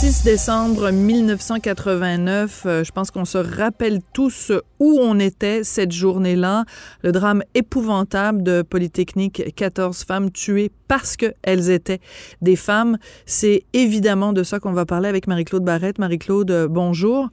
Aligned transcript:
6 0.00 0.22
décembre 0.22 0.92
1989, 0.92 2.62
euh, 2.66 2.84
je 2.84 2.92
pense 2.92 3.10
qu'on 3.10 3.24
se 3.24 3.36
rappelle 3.36 3.98
tous 4.12 4.52
où 4.78 5.00
on 5.02 5.18
était 5.18 5.64
cette 5.64 5.90
journée-là. 5.90 6.66
Le 7.02 7.10
drame 7.10 7.42
épouvantable 7.56 8.44
de 8.44 8.62
Polytechnique, 8.62 9.52
14 9.56 10.04
femmes 10.04 10.30
tuées 10.30 10.70
parce 10.86 11.16
qu'elles 11.16 11.70
étaient 11.70 11.98
des 12.42 12.54
femmes. 12.54 12.96
C'est 13.26 13.64
évidemment 13.72 14.32
de 14.32 14.44
ça 14.44 14.60
qu'on 14.60 14.72
va 14.72 14.86
parler 14.86 15.08
avec 15.08 15.26
Marie-Claude 15.26 15.64
Barrette. 15.64 15.98
Marie-Claude, 15.98 16.68
bonjour. 16.70 17.30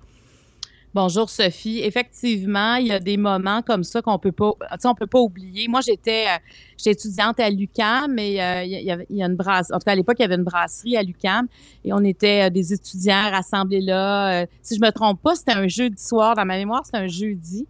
Bonjour 0.95 1.29
Sophie. 1.29 1.81
Effectivement, 1.83 2.75
il 2.75 2.87
y 2.87 2.91
a 2.93 3.01
des 3.01 3.17
moments 3.17 3.61
comme 3.61 3.83
ça 3.83 4.01
qu'on 4.01 4.17
peut 4.17 4.31
pas, 4.31 4.53
on 4.85 4.95
peut 4.95 5.07
pas 5.07 5.19
oublier. 5.19 5.67
Moi, 5.67 5.81
j'étais, 5.81 6.23
euh, 6.23 6.37
j'étais 6.77 6.91
étudiante 6.91 7.37
à 7.37 7.49
l'UCAM, 7.49 8.13
mais 8.13 8.41
euh, 8.41 8.63
il, 8.63 8.81
y 8.81 9.21
a 9.21 9.25
une 9.25 9.35
brasse, 9.35 9.71
en 9.71 9.79
tout 9.79 9.83
cas 9.83 9.91
à 9.91 9.95
l'époque, 9.95 10.15
il 10.19 10.21
y 10.21 10.25
avait 10.25 10.35
une 10.35 10.45
brasserie 10.45 10.95
à 10.95 11.03
l'UCAM 11.03 11.47
et 11.83 11.91
on 11.91 11.99
était 11.99 12.43
euh, 12.43 12.49
des 12.49 12.71
étudiants 12.71 13.29
rassemblés 13.29 13.81
là. 13.81 14.45
si 14.61 14.77
je 14.77 14.79
me 14.79 14.89
trompe 14.91 15.21
pas, 15.21 15.35
c'était 15.35 15.51
un 15.51 15.67
jeudi 15.67 16.01
soir. 16.01 16.33
Dans 16.33 16.45
ma 16.45 16.55
mémoire, 16.55 16.85
c'était 16.85 16.99
un 16.99 17.07
jeudi. 17.07 17.67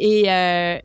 Et, 0.00 0.26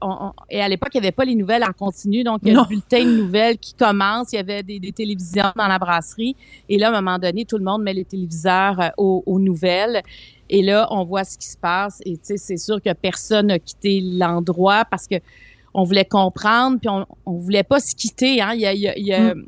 on, 0.01 0.31
et 0.49 0.61
à 0.61 0.67
l'époque, 0.67 0.89
il 0.93 1.01
n'y 1.01 1.05
avait 1.05 1.11
pas 1.11 1.25
les 1.25 1.35
nouvelles 1.35 1.63
en 1.63 1.73
continu. 1.73 2.23
Donc, 2.23 2.39
il 2.43 2.53
y 2.53 2.55
a 2.55 2.61
le 2.61 2.67
bulletin 2.67 3.05
de 3.05 3.17
nouvelles 3.17 3.57
qui 3.57 3.73
commence. 3.73 4.33
Il 4.33 4.37
y 4.37 4.39
avait 4.39 4.63
des, 4.63 4.79
des, 4.79 4.91
télévisions 4.91 5.51
dans 5.55 5.67
la 5.67 5.77
brasserie. 5.77 6.35
Et 6.69 6.77
là, 6.77 6.87
à 6.87 6.97
un 6.97 7.01
moment 7.01 7.19
donné, 7.19 7.45
tout 7.45 7.57
le 7.57 7.63
monde 7.63 7.83
met 7.83 7.93
les 7.93 8.05
téléviseurs 8.05 8.91
aux, 8.97 9.23
aux 9.25 9.39
nouvelles. 9.39 10.01
Et 10.49 10.61
là, 10.61 10.87
on 10.91 11.03
voit 11.03 11.23
ce 11.23 11.37
qui 11.37 11.47
se 11.47 11.57
passe. 11.57 12.01
Et 12.05 12.13
tu 12.13 12.23
sais, 12.23 12.37
c'est 12.37 12.57
sûr 12.57 12.81
que 12.81 12.91
personne 12.93 13.47
n'a 13.47 13.59
quitté 13.59 14.01
l'endroit 14.01 14.85
parce 14.85 15.07
que 15.07 15.15
on 15.75 15.83
voulait 15.83 16.05
comprendre, 16.05 16.77
puis 16.79 16.87
on, 16.87 17.05
on 17.25 17.37
voulait 17.37 17.63
pas 17.63 17.79
se 17.79 17.95
quitter. 17.95 18.41
Hein. 18.41 18.51
Il 18.53 18.61
y 18.61 18.67
a, 18.67 18.73
il 18.73 19.05
y 19.07 19.13
a, 19.13 19.33
mm. 19.33 19.45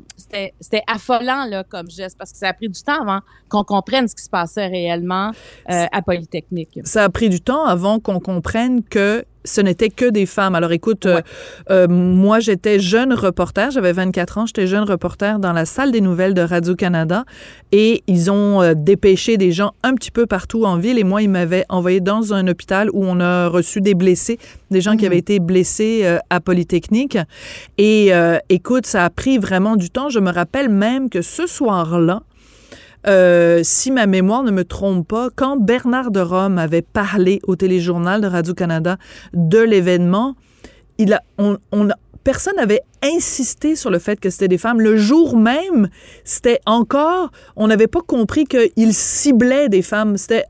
C'était 0.60 0.82
affolant 0.88 1.44
là, 1.44 1.62
comme 1.62 1.88
geste 1.88 2.18
parce 2.18 2.32
que 2.32 2.38
ça 2.38 2.48
a 2.48 2.52
pris 2.52 2.68
du 2.68 2.82
temps 2.82 3.00
avant 3.02 3.20
qu'on 3.48 3.62
comprenne 3.62 4.08
ce 4.08 4.14
qui 4.14 4.24
se 4.24 4.28
passait 4.28 4.66
réellement 4.66 5.30
euh, 5.70 5.86
à 5.92 6.02
Polytechnique. 6.02 6.80
Ça 6.84 7.04
a 7.04 7.08
pris 7.08 7.28
du 7.28 7.40
temps 7.40 7.64
avant 7.64 8.00
qu'on 8.00 8.18
comprenne 8.18 8.82
que 8.82 9.24
ce 9.46 9.60
n'était 9.60 9.88
que 9.88 10.10
des 10.10 10.26
femmes. 10.26 10.54
Alors 10.54 10.72
écoute, 10.72 11.06
euh, 11.06 11.22
euh, 11.70 11.88
moi 11.88 12.40
j'étais 12.40 12.78
jeune 12.78 13.12
reporter, 13.12 13.70
j'avais 13.70 13.92
24 13.92 14.38
ans, 14.38 14.46
j'étais 14.46 14.66
jeune 14.66 14.84
reporter 14.84 15.38
dans 15.38 15.52
la 15.52 15.64
salle 15.64 15.92
des 15.92 16.00
nouvelles 16.00 16.34
de 16.34 16.42
Radio-Canada 16.42 17.24
et 17.72 18.02
ils 18.06 18.30
ont 18.30 18.62
euh, 18.62 18.74
dépêché 18.76 19.36
des 19.36 19.52
gens 19.52 19.72
un 19.82 19.94
petit 19.94 20.10
peu 20.10 20.26
partout 20.26 20.64
en 20.64 20.76
ville 20.76 20.98
et 20.98 21.04
moi 21.04 21.22
ils 21.22 21.30
m'avaient 21.30 21.64
envoyé 21.68 22.00
dans 22.00 22.34
un 22.34 22.46
hôpital 22.48 22.90
où 22.92 23.04
on 23.04 23.20
a 23.20 23.48
reçu 23.48 23.80
des 23.80 23.94
blessés, 23.94 24.38
des 24.70 24.80
gens 24.80 24.96
qui 24.96 25.04
mmh. 25.04 25.06
avaient 25.06 25.18
été 25.18 25.38
blessés 25.38 26.18
à 26.30 26.40
Polytechnique. 26.40 27.18
Et 27.78 28.12
écoute, 28.48 28.86
ça 28.86 29.04
a 29.04 29.10
pris 29.10 29.38
vraiment 29.38 29.76
du 29.76 29.90
temps. 29.90 30.08
Je 30.08 30.18
me 30.18 30.30
rappelle 30.30 30.68
même 30.68 31.08
que 31.08 31.22
ce 31.22 31.46
soir-là, 31.46 32.22
euh, 33.08 33.60
si 33.62 33.90
ma 33.90 34.06
mémoire 34.06 34.42
ne 34.42 34.50
me 34.50 34.64
trompe 34.64 35.06
pas, 35.06 35.28
quand 35.34 35.56
Bernard 35.56 36.10
de 36.10 36.20
Rome 36.20 36.58
avait 36.58 36.82
parlé 36.82 37.40
au 37.46 37.56
téléjournal 37.56 38.20
de 38.20 38.26
Radio-Canada 38.26 38.96
de 39.32 39.58
l'événement, 39.58 40.34
il 40.98 41.12
a, 41.12 41.22
on, 41.38 41.58
on, 41.72 41.88
personne 42.26 42.56
n'avait 42.56 42.80
insisté 43.04 43.76
sur 43.76 43.88
le 43.88 44.00
fait 44.00 44.18
que 44.18 44.30
c'était 44.30 44.48
des 44.48 44.58
femmes. 44.58 44.80
Le 44.80 44.96
jour 44.96 45.36
même, 45.36 45.88
c'était 46.24 46.58
encore, 46.66 47.30
on 47.54 47.68
n'avait 47.68 47.86
pas 47.86 48.00
compris 48.00 48.46
qu'il 48.46 48.92
ciblait 48.94 49.68
des 49.68 49.80
femmes. 49.80 50.16
C'était, 50.16 50.42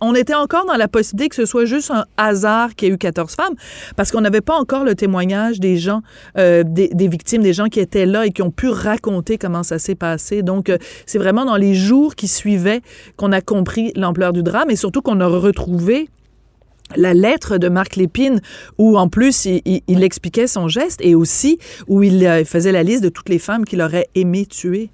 on 0.00 0.16
était 0.16 0.34
encore 0.34 0.66
dans 0.66 0.74
la 0.74 0.88
possibilité 0.88 1.28
que 1.28 1.36
ce 1.36 1.46
soit 1.46 1.64
juste 1.64 1.92
un 1.92 2.06
hasard 2.16 2.74
qu'il 2.74 2.88
y 2.88 2.90
ait 2.90 2.94
eu 2.94 2.98
14 2.98 3.36
femmes, 3.36 3.54
parce 3.94 4.10
qu'on 4.10 4.20
n'avait 4.20 4.40
pas 4.40 4.56
encore 4.56 4.82
le 4.82 4.96
témoignage 4.96 5.60
des 5.60 5.76
gens, 5.76 6.02
euh, 6.38 6.64
des, 6.66 7.08
victimes, 7.08 7.42
des 7.42 7.52
gens 7.52 7.66
qui 7.66 7.78
étaient 7.78 8.04
là 8.06 8.26
et 8.26 8.32
qui 8.32 8.42
ont 8.42 8.50
pu 8.50 8.68
raconter 8.68 9.38
comment 9.38 9.62
ça 9.62 9.78
s'est 9.78 9.94
passé. 9.94 10.42
Donc, 10.42 10.70
euh, 10.70 10.78
c'est 11.06 11.18
vraiment 11.18 11.44
dans 11.44 11.56
les 11.56 11.74
jours 11.74 12.16
qui 12.16 12.26
suivaient 12.26 12.80
qu'on 13.16 13.30
a 13.30 13.40
compris 13.40 13.92
l'ampleur 13.94 14.32
du 14.32 14.42
drame 14.42 14.70
et 14.70 14.76
surtout 14.76 15.02
qu'on 15.02 15.20
a 15.20 15.28
retrouvé 15.28 16.08
la 16.96 17.14
lettre 17.14 17.58
de 17.58 17.68
Marc 17.68 17.96
Lépine 17.96 18.40
où 18.78 18.98
en 18.98 19.08
plus 19.08 19.46
il, 19.46 20.02
expliquait 20.02 20.46
son 20.46 20.68
geste 20.68 21.00
et 21.02 21.14
aussi 21.14 21.58
où 21.86 22.02
il 22.02 22.24
euh, 22.26 22.44
faisait 22.44 22.72
la 22.72 22.82
liste 22.82 23.02
de 23.02 23.08
toutes 23.08 23.28
les 23.28 23.38
femmes 23.38 23.64
qu'il 23.64 23.80
aurait 23.80 24.08
aimé 24.14 24.46
tuer. 24.46 24.90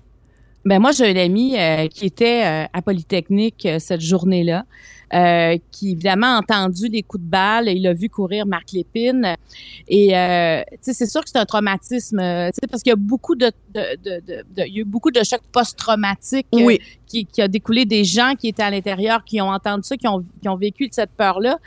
Ben 0.65 0.81
moi 0.81 0.93
j'ai 0.93 1.07
un 1.07 1.17
ami 1.17 1.59
euh, 1.59 1.89
qui 1.89 2.07
était 2.07 2.45
euh, 2.45 2.65
à 2.73 2.83
Polytechnique 2.83 3.67
cette 3.79 4.01
journée-là. 4.01 4.65
Euh, 5.15 5.57
qui 5.73 5.93
évidemment 5.93 6.37
a 6.37 6.39
entendu 6.41 6.91
des 6.91 7.03
coups 7.03 7.25
de 7.25 7.31
balle, 7.31 7.69
il 7.69 7.87
a 7.87 7.95
vu 7.95 8.11
courir 8.11 8.45
Marc 8.45 8.73
Lépine. 8.73 9.37
Et 9.89 10.15
euh, 10.15 10.61
c'est 10.83 11.07
sûr 11.07 11.23
que 11.23 11.31
c'est 11.31 11.39
un 11.39 11.47
traumatisme, 11.47 12.19
parce 12.19 12.83
qu'il 12.83 12.91
y 12.91 12.93
a 12.93 12.97
beaucoup 12.97 13.35
de, 13.35 13.51
de, 13.73 13.97
de, 14.05 14.21
de, 14.27 14.45
il 14.67 14.75
y 14.75 14.79
a 14.79 14.81
eu 14.83 14.85
beaucoup 14.85 15.11
de 15.11 15.23
chocs 15.23 15.41
post-traumatiques 15.51 16.47
euh, 16.55 16.77
qui, 17.07 17.25
qui, 17.25 17.41
a 17.41 17.49
découlé 17.49 17.87
des 17.87 18.05
gens 18.05 18.35
qui 18.39 18.49
étaient 18.49 18.63
à 18.63 18.71
l'intérieur, 18.71 19.25
qui 19.25 19.41
ont 19.41 19.49
entendu 19.49 19.85
ça, 19.85 19.97
qui 19.97 20.07
ont, 20.07 20.23
qui 20.43 20.49
ont 20.49 20.57
vécu 20.57 20.89
cette 20.91 21.13
peur-là. 21.13 21.59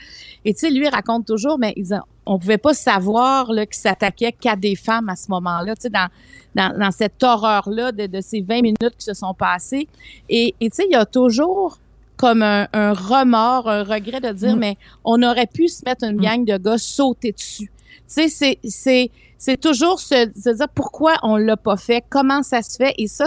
Et 0.45 0.53
tu 0.53 0.59
sais, 0.59 0.69
lui 0.69 0.85
il 0.85 0.89
raconte 0.89 1.25
toujours, 1.25 1.57
mais 1.57 1.73
ils 1.77 1.95
ont, 1.95 2.01
on 2.27 2.37
pouvait 2.37 2.59
pas 2.59 2.75
savoir 2.75 3.51
là, 3.51 3.65
qu'il 3.65 3.75
s'attaquait 3.75 4.33
qu'à 4.33 4.55
des 4.55 4.75
femmes 4.75 5.09
à 5.09 5.15
ce 5.15 5.29
moment-là, 5.31 5.75
tu 5.75 5.83
sais, 5.83 5.89
dans, 5.89 6.09
dans, 6.53 6.77
dans, 6.77 6.91
cette 6.91 7.23
horreur-là 7.23 7.91
de, 7.91 8.05
de, 8.05 8.21
ces 8.21 8.41
20 8.41 8.61
minutes 8.61 8.95
qui 8.99 9.05
se 9.05 9.15
sont 9.15 9.33
passées. 9.33 9.87
Et 10.29 10.53
tu 10.59 10.69
sais, 10.71 10.85
il 10.87 10.91
y 10.91 10.95
a 10.95 11.05
toujours 11.05 11.79
comme 12.21 12.43
un, 12.43 12.67
remords, 12.93 13.67
un 13.67 13.83
regret 13.83 14.21
de 14.21 14.31
dire, 14.31 14.55
mm. 14.55 14.59
mais 14.59 14.77
on 15.03 15.23
aurait 15.23 15.47
pu 15.47 15.67
se 15.67 15.81
mettre 15.83 16.05
une 16.05 16.17
mm. 16.17 16.21
gang 16.21 16.45
de 16.45 16.57
gars 16.57 16.77
sauter 16.77 17.31
dessus. 17.31 17.71
Tu 18.07 18.29
sais, 18.29 18.57
c'est, 18.63 19.09
c'est, 19.39 19.57
toujours 19.59 19.99
se, 19.99 20.25
dire 20.27 20.69
pourquoi 20.75 21.15
on 21.23 21.35
l'a 21.35 21.57
pas 21.57 21.77
fait, 21.77 22.03
comment 22.09 22.43
ça 22.43 22.61
se 22.61 22.77
fait, 22.77 22.93
et 22.99 23.07
ça, 23.07 23.25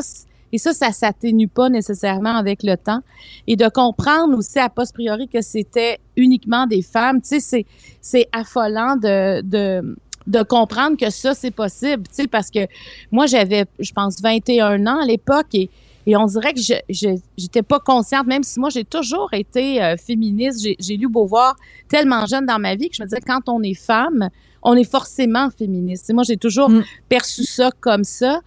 et 0.52 0.58
ça, 0.58 0.72
ça 0.72 0.92
s'atténue 0.92 1.48
pas 1.48 1.68
nécessairement 1.68 2.36
avec 2.36 2.62
le 2.62 2.76
temps. 2.76 3.00
Et 3.48 3.56
de 3.56 3.68
comprendre 3.68 4.38
aussi 4.38 4.60
à 4.60 4.68
posteriori 4.68 5.26
que 5.26 5.40
c'était 5.40 5.98
uniquement 6.16 6.68
des 6.68 6.82
femmes, 6.82 7.20
tu 7.20 7.28
sais, 7.28 7.40
c'est, 7.40 7.66
c'est 8.00 8.28
affolant 8.30 8.94
de, 8.94 9.40
de, 9.40 9.96
de 10.28 10.42
comprendre 10.44 10.96
que 10.96 11.10
ça, 11.10 11.34
c'est 11.34 11.50
possible, 11.50 12.04
tu 12.06 12.14
sais, 12.14 12.26
parce 12.28 12.48
que 12.48 12.68
moi, 13.10 13.26
j'avais, 13.26 13.64
je 13.80 13.92
pense, 13.92 14.22
21 14.22 14.86
ans 14.86 15.00
à 15.00 15.04
l'époque 15.04 15.52
et 15.54 15.68
et 16.06 16.16
on 16.16 16.26
dirait 16.26 16.52
que 16.52 16.60
je 16.60 17.16
j'étais 17.36 17.62
pas 17.62 17.80
consciente, 17.80 18.26
même 18.26 18.42
si 18.42 18.60
moi 18.60 18.70
j'ai 18.70 18.84
toujours 18.84 19.32
été 19.32 19.82
euh, 19.82 19.96
féministe. 19.96 20.66
J'ai 20.78 20.96
lu 20.96 21.08
Beauvoir 21.08 21.56
tellement 21.88 22.26
jeune 22.26 22.46
dans 22.46 22.58
ma 22.58 22.74
vie 22.74 22.88
que 22.88 22.96
je 22.96 23.02
me 23.02 23.08
disais 23.08 23.20
quand 23.20 23.48
on 23.48 23.62
est 23.62 23.74
femme, 23.74 24.28
on 24.62 24.74
est 24.74 24.88
forcément 24.90 25.50
féministe. 25.50 26.12
moi 26.12 26.24
j'ai 26.24 26.36
toujours 26.36 26.70
mm. 26.70 26.84
perçu 27.08 27.44
ça 27.44 27.70
comme 27.80 28.04
ça. 28.04 28.40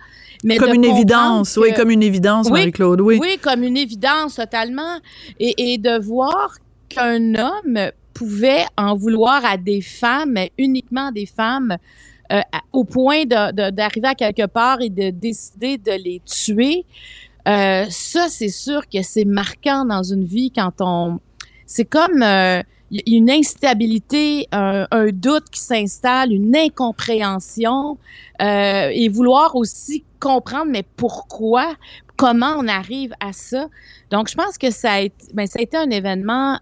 Mais 0.43 0.57
comme 0.57 0.73
une 0.73 0.85
évidence, 0.85 1.57
oui, 1.57 1.73
comme 1.73 1.89
une 1.89 2.03
évidence, 2.03 2.49
Marie-Claude, 2.51 3.01
oui. 3.01 3.17
Oui, 3.19 3.39
comme 3.41 3.63
une 3.63 3.77
évidence 3.77 4.35
totalement. 4.35 4.99
Et, 5.39 5.73
et 5.73 5.77
de 5.79 5.99
voir 5.99 6.57
qu'un 6.89 7.33
homme 7.33 7.91
pouvait 8.13 8.65
en 8.77 8.95
vouloir 8.95 9.43
à 9.45 9.57
des 9.57 9.81
femmes, 9.81 10.37
uniquement 10.57 11.11
des 11.11 11.25
femmes, 11.25 11.77
euh, 12.31 12.41
au 12.73 12.83
point 12.83 13.23
d'arriver 13.25 14.07
à 14.07 14.15
quelque 14.15 14.47
part 14.47 14.81
et 14.81 14.89
de 14.89 15.11
décider 15.11 15.77
de 15.77 15.91
les 15.91 16.21
tuer. 16.25 16.85
Euh, 17.47 17.85
ça, 17.89 18.27
c'est 18.29 18.49
sûr 18.49 18.87
que 18.87 19.01
c'est 19.01 19.25
marquant 19.25 19.85
dans 19.85 20.03
une 20.03 20.25
vie 20.25 20.51
quand 20.51 20.73
on... 20.79 21.19
C'est 21.65 21.85
comme 21.85 22.21
euh, 22.21 22.61
une 23.05 23.29
instabilité, 23.29 24.47
un, 24.51 24.85
doute 25.11 25.49
qui 25.49 25.59
s'installe, 25.59 26.31
une 26.31 26.55
incompréhension 26.55 27.97
euh, 28.41 28.89
et 28.93 29.09
vouloir 29.09 29.55
aussi 29.55 30.03
comprendre, 30.19 30.67
mais 30.69 30.83
pourquoi, 30.95 31.75
comment 32.15 32.55
on 32.57 32.67
arrive 32.67 33.13
à 33.19 33.33
ça. 33.33 33.67
Donc, 34.11 34.29
je 34.29 34.35
pense 34.35 34.57
que 34.57 34.71
ça 34.71 34.93
a 34.93 34.99
été, 35.01 35.25
ben, 35.33 35.45
ça 35.45 35.59
a 35.59 35.61
été 35.61 35.75
un 35.77 35.89
événement 35.89 36.59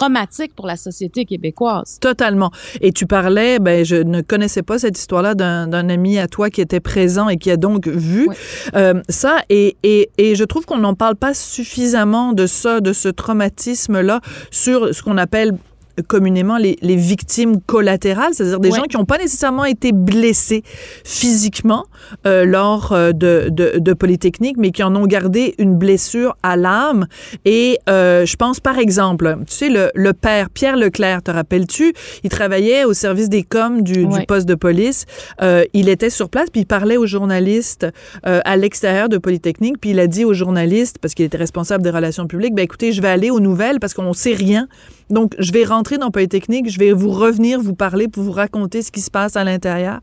traumatique 0.00 0.54
pour 0.54 0.66
la 0.66 0.76
société 0.76 1.26
québécoise. 1.26 1.98
Totalement. 2.00 2.50
Et 2.80 2.90
tu 2.90 3.06
parlais, 3.06 3.58
ben, 3.58 3.84
je 3.84 3.96
ne 3.96 4.22
connaissais 4.22 4.62
pas 4.62 4.78
cette 4.78 4.98
histoire-là 4.98 5.34
d'un 5.34 5.88
ami 5.90 6.18
à 6.18 6.26
toi 6.26 6.48
qui 6.48 6.62
était 6.62 6.80
présent 6.80 7.28
et 7.28 7.36
qui 7.36 7.50
a 7.50 7.58
donc 7.58 7.86
vu 7.86 8.26
euh, 8.74 9.02
ça. 9.10 9.36
Et, 9.50 9.76
et, 9.82 10.10
et 10.16 10.34
je 10.36 10.44
trouve 10.44 10.64
qu'on 10.64 10.78
n'en 10.78 10.94
parle 10.94 11.16
pas 11.16 11.34
suffisamment 11.34 12.32
de 12.32 12.46
ça, 12.46 12.80
de 12.80 12.94
ce 12.94 13.08
traumatisme-là 13.08 14.20
sur 14.50 14.94
ce 14.94 15.02
qu'on 15.02 15.18
appelle 15.18 15.52
communément 16.00 16.58
les, 16.58 16.76
les 16.82 16.96
victimes 16.96 17.60
collatérales, 17.60 18.32
c'est-à-dire 18.34 18.60
des 18.60 18.70
Ouais. 18.70 18.76
gens 18.76 18.82
qui 18.84 18.96
n'ont 18.96 19.04
pas 19.04 19.18
nécessairement 19.18 19.64
été 19.64 19.92
blessés 19.92 20.62
physiquement 21.04 21.86
euh, 22.26 22.44
lors 22.44 22.92
euh, 22.92 23.12
de, 23.12 23.48
de, 23.50 23.78
de 23.78 23.92
Polytechnique, 23.92 24.56
mais 24.58 24.70
qui 24.70 24.82
en 24.82 24.94
ont 24.96 25.06
gardé 25.06 25.54
une 25.58 25.76
blessure 25.76 26.36
à 26.42 26.56
l'âme. 26.56 27.06
Et 27.44 27.78
euh, 27.88 28.24
je 28.26 28.36
pense 28.36 28.60
par 28.60 28.78
exemple, 28.78 29.36
tu 29.48 29.54
sais, 29.54 29.68
le, 29.68 29.90
le 29.94 30.12
père 30.12 30.50
Pierre 30.50 30.76
Leclerc, 30.76 31.22
te 31.22 31.30
rappelles-tu, 31.30 31.92
il 32.24 32.30
travaillait 32.30 32.84
au 32.84 32.92
service 32.92 33.28
des 33.28 33.42
coms 33.42 33.82
du, 33.82 34.06
poste 34.28 34.46
de 34.48 34.54
police. 34.54 35.06
Euh, 35.42 35.64
il 35.72 35.88
était 35.88 36.10
sur 36.10 36.28
place, 36.30 36.48
puis 36.50 36.62
il 36.62 36.66
parlait 36.66 36.96
aux 36.96 37.06
journalistes 37.06 37.86
à 38.22 38.56
l'extérieur 38.56 39.08
de 39.08 39.18
Polytechnique, 39.18 39.76
puis 39.80 39.90
il 39.90 39.98
a 40.00 40.06
dit 40.06 40.24
aux 40.24 40.34
journalistes, 40.34 40.98
parce 41.00 41.14
qu'il 41.14 41.24
était 41.24 41.36
responsable 41.38 41.82
des 41.82 41.90
relations 41.90 42.26
publiques, 42.26 42.54
ben 42.54 42.62
écoutez, 42.62 42.92
je 42.92 43.00
vais 43.02 43.08
aller 43.08 43.30
aux 43.30 43.40
nouvelles 43.40 43.80
parce 43.80 43.94
qu'on 43.94 44.12
sait 44.12 44.34
rien. 44.34 44.68
Donc, 45.10 45.34
je 45.38 45.52
vais 45.52 45.64
rentrer 45.64 45.98
dans 45.98 46.10
Polytechnique, 46.10 46.70
je 46.70 46.78
vais 46.78 46.92
vous 46.92 47.10
revenir 47.10 47.60
vous 47.60 47.74
parler 47.74 48.08
pour 48.08 48.22
vous 48.22 48.32
raconter 48.32 48.82
ce 48.82 48.92
qui 48.92 49.00
se 49.00 49.10
passe 49.10 49.36
à 49.36 49.44
l'intérieur. 49.44 50.00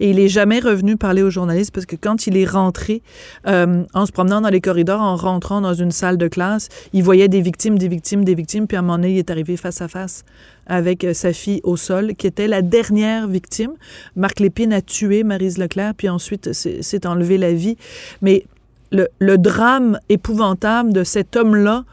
Et 0.00 0.10
il 0.10 0.18
est 0.18 0.28
jamais 0.28 0.58
revenu 0.58 0.96
parler 0.96 1.22
aux 1.22 1.30
journalistes 1.30 1.72
parce 1.72 1.86
que 1.86 1.96
quand 1.96 2.26
il 2.26 2.36
est 2.36 2.44
rentré, 2.44 3.02
euh, 3.46 3.84
en 3.94 4.06
se 4.06 4.12
promenant 4.12 4.40
dans 4.40 4.48
les 4.48 4.60
corridors, 4.60 5.00
en 5.00 5.16
rentrant 5.16 5.60
dans 5.60 5.74
une 5.74 5.92
salle 5.92 6.18
de 6.18 6.28
classe, 6.28 6.68
il 6.92 7.02
voyait 7.02 7.28
des 7.28 7.40
victimes, 7.40 7.78
des 7.78 7.88
victimes, 7.88 8.24
des 8.24 8.34
victimes, 8.34 8.66
puis 8.66 8.76
à 8.76 8.80
un 8.80 8.82
moment 8.82 8.96
donné, 8.96 9.12
il 9.12 9.18
est 9.18 9.30
arrivé 9.30 9.56
face 9.56 9.80
à 9.80 9.88
face 9.88 10.24
avec 10.66 11.04
euh, 11.04 11.14
sa 11.14 11.32
fille 11.32 11.60
au 11.62 11.76
sol, 11.76 12.14
qui 12.16 12.26
était 12.26 12.48
la 12.48 12.62
dernière 12.62 13.28
victime. 13.28 13.72
Marc 14.16 14.40
Lépine 14.40 14.72
a 14.72 14.82
tué 14.82 15.22
Marise 15.22 15.58
Leclerc, 15.58 15.94
puis 15.96 16.08
ensuite 16.08 16.52
s'est 16.52 17.06
enlevé 17.06 17.38
la 17.38 17.52
vie. 17.52 17.76
Mais 18.22 18.44
le, 18.90 19.08
le 19.18 19.38
drame 19.38 19.98
épouvantable 20.08 20.92
de 20.92 21.04
cet 21.04 21.36
homme-là, 21.36 21.84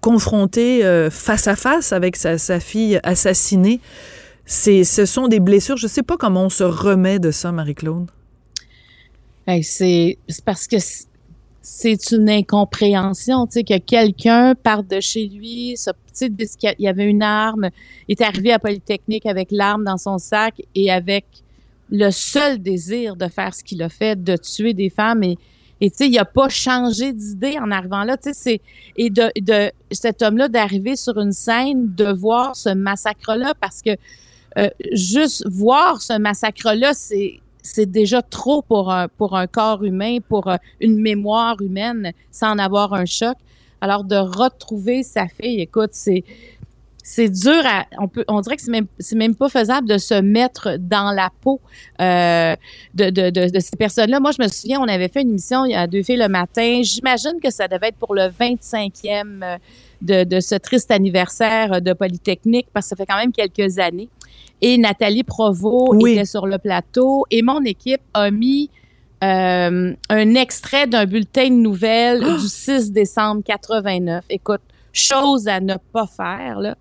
confronté 0.00 0.84
euh, 0.84 1.10
face 1.10 1.48
à 1.48 1.56
face 1.56 1.92
avec 1.92 2.16
sa, 2.16 2.60
fille 2.60 3.00
assassinée, 3.02 3.80
c'est, 4.44 4.84
ce 4.84 5.04
sont 5.04 5.28
des 5.28 5.40
blessures. 5.40 5.76
Je 5.76 5.86
ne 5.86 5.90
sais 5.90 6.02
pas 6.02 6.16
comment 6.16 6.44
on 6.44 6.50
se 6.50 6.64
remet 6.64 7.18
de 7.18 7.30
ça, 7.30 7.52
Marie-Claude. 7.52 8.10
Hey, 9.46 9.62
c'est 9.62 10.18
c'est 10.28 10.44
parce 10.44 10.66
que 10.66 10.76
c'est 11.62 12.10
une 12.12 12.28
incompréhension, 12.28 13.46
tu 13.46 13.54
sais, 13.54 13.64
que 13.64 13.78
quelqu'un 13.78 14.54
part 14.54 14.82
de 14.82 15.00
chez 15.00 15.26
lui, 15.26 15.76
sais, 16.18 16.28
dis 16.28 16.46
qu'il 16.58 16.74
y 16.78 16.88
avait 16.88 17.06
une 17.06 17.22
arme, 17.22 17.70
est 18.08 18.20
arrivé 18.20 18.52
à 18.52 18.58
Polytechnique 18.58 19.26
avec 19.26 19.48
l'arme 19.50 19.84
dans 19.84 19.96
son 19.96 20.18
sac 20.18 20.60
et 20.74 20.90
avec 20.90 21.24
le 21.90 22.10
seul 22.10 22.58
désir 22.58 23.16
de 23.16 23.28
faire 23.28 23.54
ce 23.54 23.64
qu'il 23.64 23.82
a 23.82 23.88
fait, 23.88 24.22
de 24.22 24.36
tuer 24.36 24.74
des 24.74 24.90
femmes 24.90 25.22
et 25.22 25.38
et 25.80 25.90
tu 25.90 25.98
sais, 25.98 26.08
il 26.08 26.18
a 26.18 26.24
pas 26.24 26.48
changé 26.48 27.12
d'idée 27.12 27.58
en 27.58 27.70
arrivant 27.70 28.04
là, 28.04 28.16
tu 28.16 28.30
sais, 28.30 28.34
c'est 28.34 28.60
et 28.96 29.10
de 29.10 29.30
de 29.40 29.70
cet 29.90 30.22
homme-là 30.22 30.48
d'arriver 30.48 30.96
sur 30.96 31.18
une 31.18 31.32
scène, 31.32 31.94
de 31.94 32.12
voir 32.12 32.56
ce 32.56 32.70
massacre-là 32.70 33.54
parce 33.60 33.82
que 33.82 33.90
euh, 34.58 34.68
juste 34.92 35.46
voir 35.48 36.02
ce 36.02 36.18
massacre-là, 36.18 36.94
c'est 36.94 37.40
c'est 37.62 37.90
déjà 37.90 38.22
trop 38.22 38.62
pour 38.62 38.90
un, 38.90 39.08
pour 39.08 39.36
un 39.36 39.46
corps 39.46 39.84
humain, 39.84 40.18
pour 40.26 40.48
euh, 40.48 40.56
une 40.80 41.00
mémoire 41.00 41.60
humaine, 41.60 42.12
sans 42.30 42.56
avoir 42.58 42.94
un 42.94 43.04
choc. 43.04 43.36
Alors 43.80 44.04
de 44.04 44.16
retrouver 44.16 45.02
sa 45.04 45.28
fille, 45.28 45.60
écoute, 45.60 45.90
c'est 45.92 46.24
c'est 47.10 47.30
dur 47.30 47.62
à 47.64 47.86
on 47.98 48.06
peut 48.06 48.22
on 48.28 48.38
dirait 48.42 48.56
que 48.56 48.62
c'est 48.62 48.70
même 48.70 48.86
c'est 48.98 49.16
même 49.16 49.34
pas 49.34 49.48
faisable 49.48 49.88
de 49.88 49.96
se 49.96 50.12
mettre 50.20 50.76
dans 50.78 51.10
la 51.12 51.30
peau 51.40 51.58
euh, 52.02 52.54
de, 52.94 53.08
de, 53.08 53.30
de, 53.30 53.48
de 53.48 53.60
ces 53.60 53.76
personnes-là. 53.76 54.20
Moi, 54.20 54.32
je 54.32 54.42
me 54.42 54.48
souviens, 54.48 54.78
on 54.80 54.88
avait 54.88 55.08
fait 55.08 55.22
une 55.22 55.30
émission 55.30 55.64
il 55.64 55.70
y 55.72 55.74
a 55.74 55.86
deux 55.86 56.02
filles 56.02 56.18
le 56.18 56.28
matin. 56.28 56.80
J'imagine 56.82 57.40
que 57.42 57.50
ça 57.50 57.66
devait 57.66 57.88
être 57.88 57.96
pour 57.96 58.14
le 58.14 58.24
25e 58.28 59.42
euh, 59.42 59.56
de, 60.02 60.24
de 60.24 60.38
ce 60.40 60.54
triste 60.56 60.90
anniversaire 60.90 61.80
de 61.80 61.94
Polytechnique 61.94 62.66
parce 62.74 62.84
que 62.86 62.90
ça 62.90 62.96
fait 62.96 63.06
quand 63.06 63.16
même 63.16 63.32
quelques 63.32 63.78
années. 63.78 64.10
Et 64.60 64.76
Nathalie 64.76 65.24
Provo 65.24 65.94
Oui. 65.94 66.12
était 66.12 66.26
sur 66.26 66.46
le 66.46 66.58
plateau 66.58 67.24
et 67.30 67.40
mon 67.40 67.62
équipe 67.64 68.02
a 68.12 68.30
mis 68.30 68.68
euh, 69.24 69.94
un 70.10 70.34
extrait 70.34 70.86
d'un 70.86 71.06
bulletin 71.06 71.48
de 71.48 71.54
nouvelles 71.54 72.20
du 72.20 72.48
6 72.48 72.92
décembre 72.92 73.42
89. 73.46 74.24
Écoute, 74.28 74.60
chose 74.98 75.48
à 75.48 75.60
ne 75.60 75.76
pas 75.92 76.06
faire 76.06 76.60
là, 76.60 76.76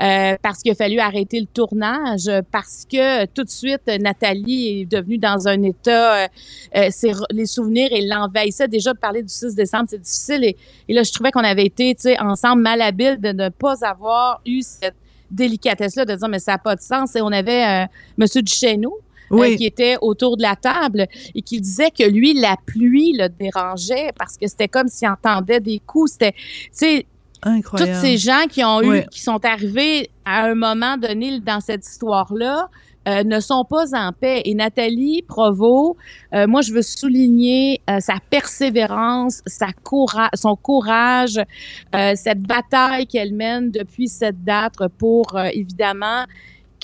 euh, 0.00 0.36
parce 0.42 0.62
qu'il 0.62 0.72
a 0.72 0.74
fallu 0.74 0.98
arrêter 0.98 1.40
le 1.40 1.46
tournage, 1.46 2.30
parce 2.50 2.86
que 2.90 3.26
tout 3.26 3.44
de 3.44 3.50
suite 3.50 3.82
Nathalie 4.00 4.80
est 4.80 4.84
devenue 4.86 5.18
dans 5.18 5.48
un 5.48 5.62
état, 5.62 6.24
euh, 6.24 6.28
euh, 6.76 7.12
les 7.30 7.46
souvenirs 7.46 7.88
et 7.92 8.06
l'envahissait 8.06 8.68
déjà 8.68 8.92
de 8.92 8.98
parler 8.98 9.22
du 9.22 9.32
6 9.32 9.54
décembre, 9.54 9.84
c'est 9.88 10.00
difficile 10.00 10.44
et, 10.44 10.56
et 10.88 10.94
là 10.94 11.02
je 11.02 11.12
trouvais 11.12 11.30
qu'on 11.30 11.44
avait 11.44 11.66
été, 11.66 11.94
tu 11.94 12.02
sais, 12.02 12.20
ensemble 12.20 12.62
malhabiles 12.62 13.20
de 13.20 13.32
ne 13.32 13.48
pas 13.48 13.84
avoir 13.84 14.40
eu 14.46 14.62
cette 14.62 14.94
délicatesse 15.30 15.96
là 15.96 16.04
de 16.04 16.14
dire 16.14 16.28
mais 16.28 16.38
ça 16.38 16.52
n'a 16.52 16.58
pas 16.58 16.76
de 16.76 16.80
sens 16.80 17.16
et 17.16 17.20
on 17.20 17.32
avait 17.32 17.86
Monsieur 18.16 18.42
Duchesneau 18.42 19.00
euh, 19.32 19.36
Oui. 19.38 19.56
qui 19.56 19.66
était 19.66 19.96
autour 20.00 20.36
de 20.36 20.42
la 20.42 20.54
table 20.56 21.06
et 21.34 21.42
qui 21.42 21.60
disait 21.60 21.90
que 21.90 22.04
lui, 22.04 22.34
la 22.34 22.56
pluie 22.64 23.12
le 23.18 23.28
dérangeait 23.28 24.12
parce 24.16 24.36
que 24.36 24.46
c'était 24.46 24.68
comme 24.68 24.88
s'il 24.88 25.08
entendait 25.08 25.60
des 25.60 25.80
coups. 25.80 26.12
C'était, 26.12 26.32
tu 26.32 26.68
sais, 26.72 27.06
Incroyable. 27.42 27.92
tous 27.92 28.00
ces 28.00 28.16
gens 28.18 28.46
qui 28.48 28.64
ont 28.64 28.80
eu, 28.82 28.88
Ouais. 28.88 29.06
qui 29.10 29.20
sont 29.20 29.44
arrivés 29.44 30.10
à 30.24 30.44
un 30.46 30.54
moment 30.54 30.96
donné 30.96 31.40
dans 31.40 31.60
cette 31.60 31.86
histoire-là, 31.86 32.68
euh, 33.08 33.22
ne 33.22 33.38
sont 33.38 33.64
pas 33.64 33.96
en 33.96 34.10
paix. 34.12 34.42
Et 34.46 34.54
Nathalie 34.54 35.22
Provo, 35.22 35.96
euh, 36.34 36.48
moi, 36.48 36.60
je 36.62 36.72
veux 36.72 36.82
souligner 36.82 37.80
euh, 37.88 38.00
sa 38.00 38.14
persévérance, 38.30 39.42
sa 39.46 39.68
coura 39.84 40.28
son 40.34 40.56
courage, 40.56 41.40
cette 42.16 42.40
bataille 42.42 43.06
qu'elle 43.06 43.32
mène 43.32 43.70
depuis 43.70 44.08
cette 44.08 44.42
date 44.42 44.74
pour, 44.98 45.38
évidemment, 45.52 46.24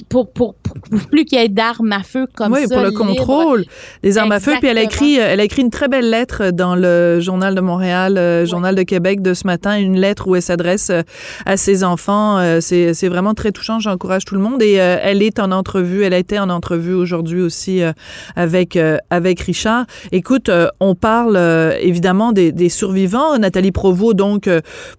pour, 0.09 0.33
pour, 0.33 0.55
pour, 0.55 0.75
pour 0.75 1.01
plus 1.09 1.25
qu'il 1.25 1.39
y 1.39 1.43
ait 1.43 1.49
d'armes 1.49 1.93
à 1.93 2.03
feu 2.03 2.27
comme 2.35 2.53
oui, 2.53 2.67
ça. 2.67 2.75
pour 2.75 2.85
le 2.85 2.93
contrôle 2.93 3.65
des 4.03 4.19
armes 4.19 4.33
à 4.33 4.41
feu. 4.41 4.55
Puis 4.59 4.69
elle 4.69 4.79
a 4.79 4.83
écrit, 4.83 5.21
euh, 5.21 5.27
elle 5.29 5.41
a 5.41 5.45
écrit 5.45 5.63
une 5.63 5.71
très 5.71 5.89
belle 5.89 6.09
lettre 6.09 6.51
dans 6.51 6.75
le 6.77 7.21
Journal 7.21 7.55
de 7.55 7.61
Montréal, 7.61 8.17
euh, 8.19 8.47
Journal 8.47 8.75
de 8.75 8.83
Québec 8.83 9.23
de 9.23 9.35
ce 9.35 9.47
matin, 9.47 9.79
une 9.79 9.99
lettre 9.99 10.29
où 10.29 10.37
elle 10.37 10.43
s'adresse 10.43 10.91
euh, 10.91 11.03
à 11.47 11.57
ses 11.57 11.85
enfants. 11.85 12.39
Euh, 12.39 12.61
c'est, 12.61 12.95
c'est 12.95 13.09
vraiment 13.09 13.35
très 13.35 13.53
touchant. 13.53 13.79
J'encourage 13.81 14.25
tout 14.25 14.35
le 14.35 14.41
monde. 14.41 14.63
Et 14.63 14.81
euh, 14.81 14.97
elle 15.03 15.23
est 15.23 15.39
en 15.39 15.53
entrevue. 15.53 16.05
Elle 16.05 16.15
a 16.15 16.19
été 16.19 16.39
en 16.39 16.49
entrevue 16.51 16.95
aujourd'hui 16.95 17.41
aussi 17.41 17.83
avec 18.37 18.79
avec 19.11 19.41
Richard. 19.41 19.87
Écoute, 20.13 20.51
on 20.81 20.95
parle 20.95 21.39
évidemment 21.81 22.33
des, 22.33 22.53
des 22.53 22.69
survivants. 22.69 23.39
Nathalie 23.39 23.73
Provo, 23.73 24.15
donc 24.15 24.49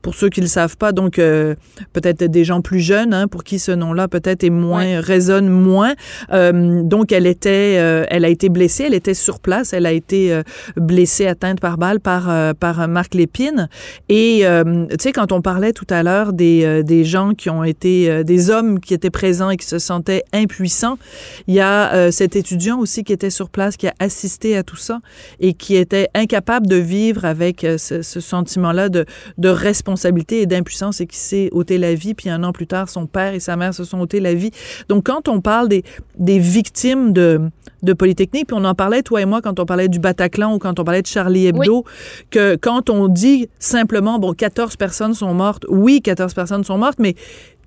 pour 0.01 0.15
ceux 0.15 0.29
qui 0.29 0.41
le 0.41 0.47
savent 0.47 0.77
pas, 0.77 0.91
donc 0.91 1.15
peut-être 1.15 2.23
des 2.23 2.43
gens 2.43 2.61
plus 2.61 2.79
jeunes, 2.79 3.13
hein, 3.13 3.27
pour 3.27 3.43
qui 3.43 3.59
ce 3.59 3.71
nom-là 3.71 4.07
peut-être 4.07 4.43
est 4.43 4.49
moins 4.49 4.82
résonne 4.99 5.49
moins. 5.49 5.93
Euh, 6.31 6.81
donc 6.83 7.11
elle 7.11 7.27
était, 7.27 7.77
euh, 7.77 8.05
elle 8.09 8.25
a 8.25 8.29
été 8.29 8.49
blessée, 8.49 8.85
elle 8.87 8.93
était 8.93 9.13
sur 9.13 9.39
place, 9.39 9.73
elle 9.73 9.85
a 9.85 9.91
été 9.91 10.33
euh, 10.33 10.43
blessée, 10.75 11.27
atteinte 11.27 11.59
par 11.59 11.77
balle 11.77 11.99
par 11.99 12.55
par 12.55 12.87
Marc 12.87 13.15
Lépine. 13.15 13.69
Et 14.09 14.43
tu 14.43 14.95
sais 14.99 15.11
quand 15.11 15.31
on 15.31 15.41
parlait 15.41 15.73
tout 15.73 15.87
à 15.89 16.03
l'heure 16.03 16.33
des 16.33 16.83
des 16.83 17.03
gens 17.03 17.33
qui 17.33 17.49
ont 17.49 17.63
été 17.63 18.23
des 18.23 18.49
hommes 18.49 18.79
qui 18.79 18.93
étaient 18.93 19.09
présents 19.09 19.49
et 19.49 19.57
qui 19.57 19.65
se 19.65 19.79
sentaient 19.79 20.23
impuissants, 20.33 20.97
il 21.47 21.55
y 21.55 21.59
a 21.59 22.11
cet 22.11 22.35
étudiant 22.35 22.79
aussi 22.79 23.03
qui 23.03 23.13
était 23.13 23.29
sur 23.29 23.49
place 23.49 23.77
qui 23.77 23.87
a 23.87 23.93
assisté 23.99 24.57
à 24.57 24.63
tout 24.63 24.75
ça 24.75 24.99
et 25.39 25.53
qui 25.53 25.75
était 25.75 26.09
incapable 26.13 26.67
de 26.67 26.75
vivre 26.75 27.25
avec 27.25 27.61
ce, 27.61 28.01
ce 28.01 28.19
sentiment-là 28.19 28.89
de 28.89 29.05
de 29.37 29.49
responsabilité 29.49 30.41
et 30.41 30.45
d'impuissance 30.45 31.01
et 31.01 31.07
qui 31.07 31.17
s'est 31.17 31.49
ôté 31.51 31.77
la 31.77 31.93
vie. 31.93 32.13
Puis 32.13 32.29
un 32.29 32.43
an 32.43 32.51
plus 32.51 32.67
tard, 32.67 32.89
son 32.89 33.05
père 33.05 33.33
et 33.33 33.39
sa 33.39 33.55
mère 33.55 33.73
se 33.73 33.83
sont 33.83 33.99
ôté 33.99 34.19
la 34.19 34.33
vie. 34.33 34.51
Donc, 34.89 35.05
quand 35.05 35.27
on 35.27 35.41
parle 35.41 35.69
des, 35.69 35.83
des 36.17 36.39
victimes 36.39 37.13
de, 37.13 37.41
de 37.81 37.93
Polytechnique, 37.93 38.47
puis 38.47 38.57
on 38.59 38.65
en 38.65 38.75
parlait, 38.75 39.03
toi 39.03 39.21
et 39.21 39.25
moi, 39.25 39.41
quand 39.41 39.59
on 39.59 39.65
parlait 39.65 39.89
du 39.89 39.99
Bataclan 39.99 40.55
ou 40.55 40.59
quand 40.59 40.79
on 40.79 40.83
parlait 40.83 41.01
de 41.01 41.07
Charlie 41.07 41.47
Hebdo, 41.47 41.83
que 42.29 42.55
quand 42.55 42.89
on 42.89 43.07
dit 43.07 43.49
simplement, 43.59 44.19
bon, 44.19 44.33
14 44.33 44.75
personnes 44.77 45.13
sont 45.13 45.33
mortes, 45.33 45.65
oui, 45.69 46.01
14 46.01 46.33
personnes 46.33 46.63
sont 46.63 46.77
mortes, 46.77 46.99
mais 46.99 47.15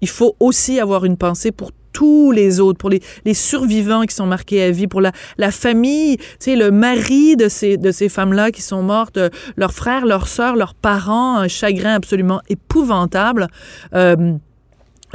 il 0.01 0.09
faut 0.09 0.37
aussi 0.41 0.81
avoir 0.81 1.05
une 1.05 1.17
pensée 1.17 1.53
pour 1.53 1.71
tous 1.93 2.31
les 2.31 2.61
autres, 2.61 2.77
pour 2.79 2.91
les, 2.91 3.01
les 3.25 3.33
survivants 3.33 4.03
qui 4.03 4.15
sont 4.15 4.27
marqués 4.27 4.63
à 4.63 4.71
vie, 4.71 4.87
pour 4.87 5.01
la, 5.01 5.13
la 5.39 5.51
famille, 5.51 6.19
tu 6.19 6.25
sais, 6.41 6.57
le 6.57 6.71
mari 6.71 7.37
de 7.37 7.49
ces, 7.49 7.79
de 7.79 7.91
ces 7.91 8.11
femmes-là 8.11 8.51
qui 8.51 8.61
sont 8.61 8.83
mortes, 8.83 9.17
euh, 9.17 9.31
leurs 9.57 9.73
frères, 9.73 10.05
leurs 10.05 10.29
sœurs, 10.29 10.57
leurs 10.57 10.75
parents, 10.75 11.39
un 11.39 11.49
chagrin 11.49 11.95
absolument 11.95 12.43
épouvantable. 12.51 13.49
Euh, 13.95 14.35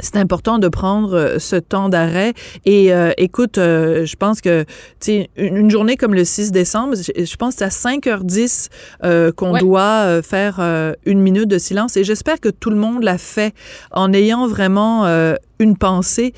c'est 0.00 0.16
important 0.16 0.58
de 0.58 0.68
prendre 0.68 1.14
euh, 1.14 1.38
ce 1.38 1.56
temps 1.56 1.88
d'arrêt. 1.88 2.32
Et 2.64 2.92
euh, 2.92 3.12
écoute, 3.18 3.58
euh, 3.58 4.04
je 4.06 4.16
pense 4.16 4.40
que 4.40 4.62
tu 4.64 4.68
sais, 5.00 5.30
une, 5.36 5.56
une 5.56 5.70
journée 5.70 5.96
comme 5.96 6.14
le 6.14 6.24
6 6.24 6.50
décembre, 6.52 6.94
je, 6.96 7.24
je 7.24 7.36
pense 7.36 7.54
que 7.54 7.58
c'est 7.58 7.64
à 7.64 7.68
5h10 7.68 8.68
euh, 9.04 9.32
qu'on 9.32 9.52
Ouais. 9.52 9.60
doit 9.60 10.04
euh, 10.06 10.22
faire 10.22 10.56
euh, 10.60 10.94
une 11.04 11.20
minute 11.20 11.48
de 11.48 11.58
silence. 11.58 11.96
Et 11.96 12.04
j'espère 12.04 12.40
que 12.40 12.48
tout 12.48 12.70
le 12.70 12.76
monde 12.76 13.02
l'a 13.02 13.18
fait 13.18 13.54
en 13.90 14.12
ayant 14.12 14.46
vraiment 14.46 15.04
euh, 15.06 15.34
une 15.58 15.76
pensée 15.76 16.32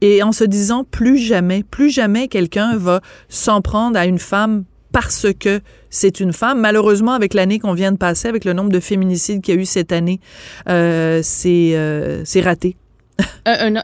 et 0.00 0.22
en 0.22 0.32
se 0.32 0.44
disant 0.44 0.84
plus 0.84 1.18
jamais, 1.18 1.62
plus 1.62 1.90
jamais 1.90 2.28
quelqu'un 2.28 2.76
va 2.76 3.00
s'en 3.28 3.60
prendre 3.60 3.98
à 3.98 4.06
une 4.06 4.18
femme 4.18 4.64
parce 4.92 5.26
que 5.38 5.60
c'est 5.90 6.20
une 6.20 6.32
femme. 6.32 6.60
Malheureusement, 6.60 7.12
avec 7.12 7.34
l'année 7.34 7.58
qu'on 7.58 7.74
vient 7.74 7.92
de 7.92 7.96
passer, 7.98 8.28
avec 8.28 8.44
le 8.44 8.52
nombre 8.54 8.70
de 8.70 8.80
féminicides 8.80 9.40
qu'il 9.42 9.54
y 9.54 9.58
a 9.58 9.60
eu 9.60 9.64
cette 9.66 9.92
année, 9.92 10.20
euh, 10.68 11.20
c'est 11.22 11.72
euh, 11.74 12.22
c'est 12.24 12.40
raté. 12.40 12.76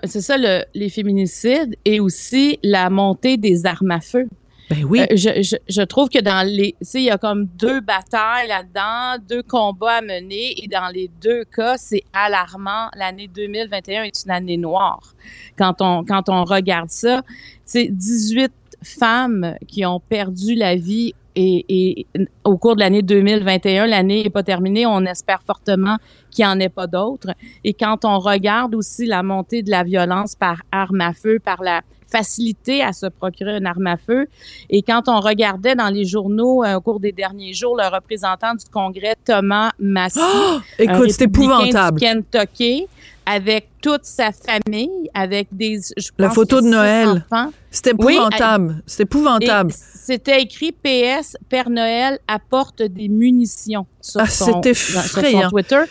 C'est 0.04 0.20
ça, 0.20 0.36
le, 0.38 0.64
les 0.74 0.88
féminicides 0.88 1.76
et 1.84 2.00
aussi 2.00 2.58
la 2.62 2.90
montée 2.90 3.36
des 3.36 3.66
armes 3.66 3.90
à 3.90 4.00
feu. 4.00 4.28
Ben 4.68 4.84
oui. 4.84 5.00
Euh, 5.00 5.06
je, 5.12 5.42
je, 5.42 5.56
je, 5.68 5.82
trouve 5.82 6.08
que 6.08 6.20
dans 6.20 6.44
les, 6.46 6.72
tu 6.72 6.76
sais, 6.82 7.00
il 7.00 7.04
y 7.04 7.10
a 7.10 7.18
comme 7.18 7.46
deux 7.46 7.80
batailles 7.80 8.48
là-dedans, 8.48 9.22
deux 9.28 9.42
combats 9.42 9.98
à 9.98 10.00
mener, 10.02 10.60
et 10.62 10.66
dans 10.66 10.88
les 10.92 11.08
deux 11.22 11.44
cas, 11.44 11.76
c'est 11.76 12.02
alarmant. 12.12 12.88
L'année 12.96 13.28
2021 13.28 14.04
est 14.04 14.24
une 14.24 14.30
année 14.32 14.56
noire. 14.56 15.14
Quand 15.56 15.80
on, 15.80 16.04
quand 16.04 16.28
on 16.28 16.44
regarde 16.44 16.90
ça, 16.90 17.22
c'est 17.64 17.88
18 17.88 18.52
femmes 18.82 19.54
qui 19.68 19.86
ont 19.86 20.00
perdu 20.00 20.54
la 20.54 20.74
vie 20.74 21.14
et, 21.36 21.64
et, 21.68 22.06
au 22.44 22.56
cours 22.56 22.74
de 22.74 22.80
l'année 22.80 23.02
2021, 23.02 23.86
l'année 23.86 24.24
n'est 24.24 24.30
pas 24.30 24.42
terminée. 24.42 24.86
On 24.86 25.04
espère 25.04 25.42
fortement 25.46 25.98
qu'il 26.30 26.44
n'y 26.44 26.50
en 26.50 26.58
ait 26.58 26.70
pas 26.70 26.86
d'autres. 26.86 27.34
Et 27.62 27.74
quand 27.74 28.04
on 28.04 28.18
regarde 28.18 28.74
aussi 28.74 29.06
la 29.06 29.22
montée 29.22 29.62
de 29.62 29.70
la 29.70 29.84
violence 29.84 30.34
par 30.34 30.62
arme 30.72 31.02
à 31.02 31.12
feu, 31.12 31.38
par 31.38 31.62
la 31.62 31.82
facilité 32.08 32.82
à 32.82 32.92
se 32.92 33.06
procurer 33.06 33.56
une 33.56 33.66
arme 33.66 33.86
à 33.86 33.96
feu. 33.96 34.26
Et 34.70 34.82
quand 34.82 35.08
on 35.08 35.20
regardait 35.20 35.74
dans 35.74 35.88
les 35.88 36.04
journaux 36.04 36.64
euh, 36.64 36.76
au 36.76 36.80
cours 36.80 37.00
des 37.00 37.12
derniers 37.12 37.52
jours, 37.52 37.76
le 37.76 37.92
représentant 37.92 38.54
du 38.54 38.64
Congrès, 38.70 39.16
Thomas 39.24 39.72
Massey, 39.78 40.20
oh, 40.22 40.58
écoute, 40.78 41.10
c'est 41.10 41.24
épouvantable. 41.24 41.98
Du 41.98 42.06
Kentucky, 42.06 42.86
avec 43.26 43.68
toute 43.82 44.04
sa 44.04 44.30
famille, 44.30 45.10
avec 45.12 45.48
des, 45.50 45.80
je 45.96 46.10
la 46.16 46.30
photo 46.30 46.60
de 46.60 46.68
Noël. 46.68 47.26
C'était 47.70 47.90
épouvantable. 47.90 48.82
c'est 48.86 49.02
épouvantable. 49.02 49.72
C'était 49.74 50.40
écrit 50.40 50.72
PS 50.72 51.36
Père 51.48 51.68
Noël 51.68 52.20
apporte 52.28 52.82
des 52.82 53.08
munitions 53.08 53.86
sur, 54.00 54.20
ah, 54.20 54.26
son, 54.26 54.62
sur 54.62 55.50
Twitter. 55.50 55.82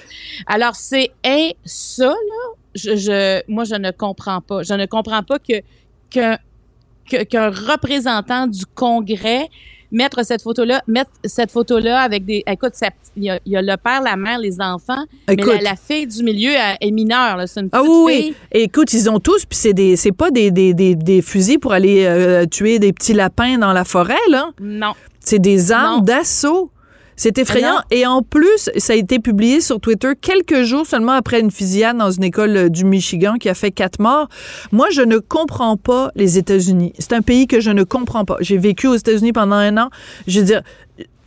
Alors 0.48 0.76
c'est 0.76 1.12
un 1.26 1.50
ça 1.66 2.08
là. 2.08 2.14
Je, 2.74 2.96
je, 2.98 3.42
moi, 3.48 3.64
je 3.64 3.76
ne 3.76 3.92
comprends 3.92 4.42
pas. 4.42 4.64
Je 4.64 4.74
ne 4.74 4.86
comprends 4.86 5.24
pas 5.24 5.40
que 5.40 5.62
qu'un 6.10 7.50
représentant 7.50 8.48
du 8.48 8.66
Congrès 8.66 9.50
mettre 9.96 10.24
cette 10.24 10.44
photo-là, 10.44 10.84
mettre 10.88 11.10
cette 11.24 11.52
photo-là 11.52 12.02
avec 12.02 12.26
des. 12.26 12.44
Écoute, 12.46 12.74
il 13.16 13.24
y, 13.24 13.56
a, 13.56 13.62
le 13.62 13.78
père, 13.78 14.02
la 14.02 14.16
mère, 14.18 14.38
les 14.38 14.60
enfants, 14.60 15.06
mais 15.28 15.36
la, 15.62 15.76
fille 15.76 16.06
du 16.06 16.24
milieu 16.24 16.52
est 16.52 16.92
mineure. 16.92 17.42
C'est 17.48 17.62
une 17.62 17.70
ah 17.72 17.80
petite 17.80 17.92
ah 17.92 18.04
oui, 18.04 18.36
Écoute, 18.52 18.94
ils 18.94 19.10
ont 19.10 19.20
tous, 19.20 19.46
puis 19.46 19.58
c'est 19.58 19.74
des, 19.74 19.96
c'est 19.96 20.12
pas 20.12 20.30
des, 20.30 20.52
des, 20.52 20.74
des, 20.74 21.22
fusils 21.22 21.60
pour 21.60 21.72
aller 21.74 22.06
euh, 22.06 22.46
tuer 22.46 22.78
des 22.78 22.94
petits 22.94 23.14
lapins 23.14 23.58
dans 23.58 23.74
la 23.74 23.86
forêt, 23.86 24.16
là. 24.30 24.52
Non. 24.62 24.94
C'est 25.22 25.40
des 25.40 25.72
armes 25.72 26.04
d'assaut. 26.04 26.70
C'est 27.16 27.38
effrayant. 27.38 27.80
Et 27.92 28.06
en 28.06 28.22
plus, 28.22 28.70
ça 28.78 28.94
a 28.94 28.96
été 28.96 29.20
publié 29.20 29.62
sur 29.62 29.80
Twitter 29.80 30.14
quelques 30.20 30.64
jours 30.64 30.86
seulement 30.86 31.14
après 31.14 31.40
une 31.40 31.52
fusillade 31.52 31.98
dans 31.98 32.12
une 32.12 32.24
école 32.24 32.58
euh, 32.58 32.70
du 32.70 32.86
Michigan 32.86 33.36
qui 33.36 33.50
a 33.50 33.54
fait 33.54 33.72
quatre 33.72 34.00
morts. 34.00 34.28
Moi, 34.72 34.88
je 34.92 35.02
ne 35.02 35.18
comprends 35.18 35.78
pas 35.78 36.12
les 36.16 36.38
États-Unis. 36.38 36.94
C'est 37.00 37.14
un 37.14 37.22
pays 37.22 37.48
que 37.48 37.60
je 37.60 37.72
ne 37.72 37.84
comprends 37.84 38.26
pas. 38.26 38.38
J'ai 38.42 38.58
vécu 38.58 38.88
aux 38.88 38.96
États-Unis 38.96 39.34
pendant 39.34 39.56
un 39.56 39.78
an. 39.78 39.90
Je 40.28 40.40
veux 40.40 40.46
dire, 40.46 40.62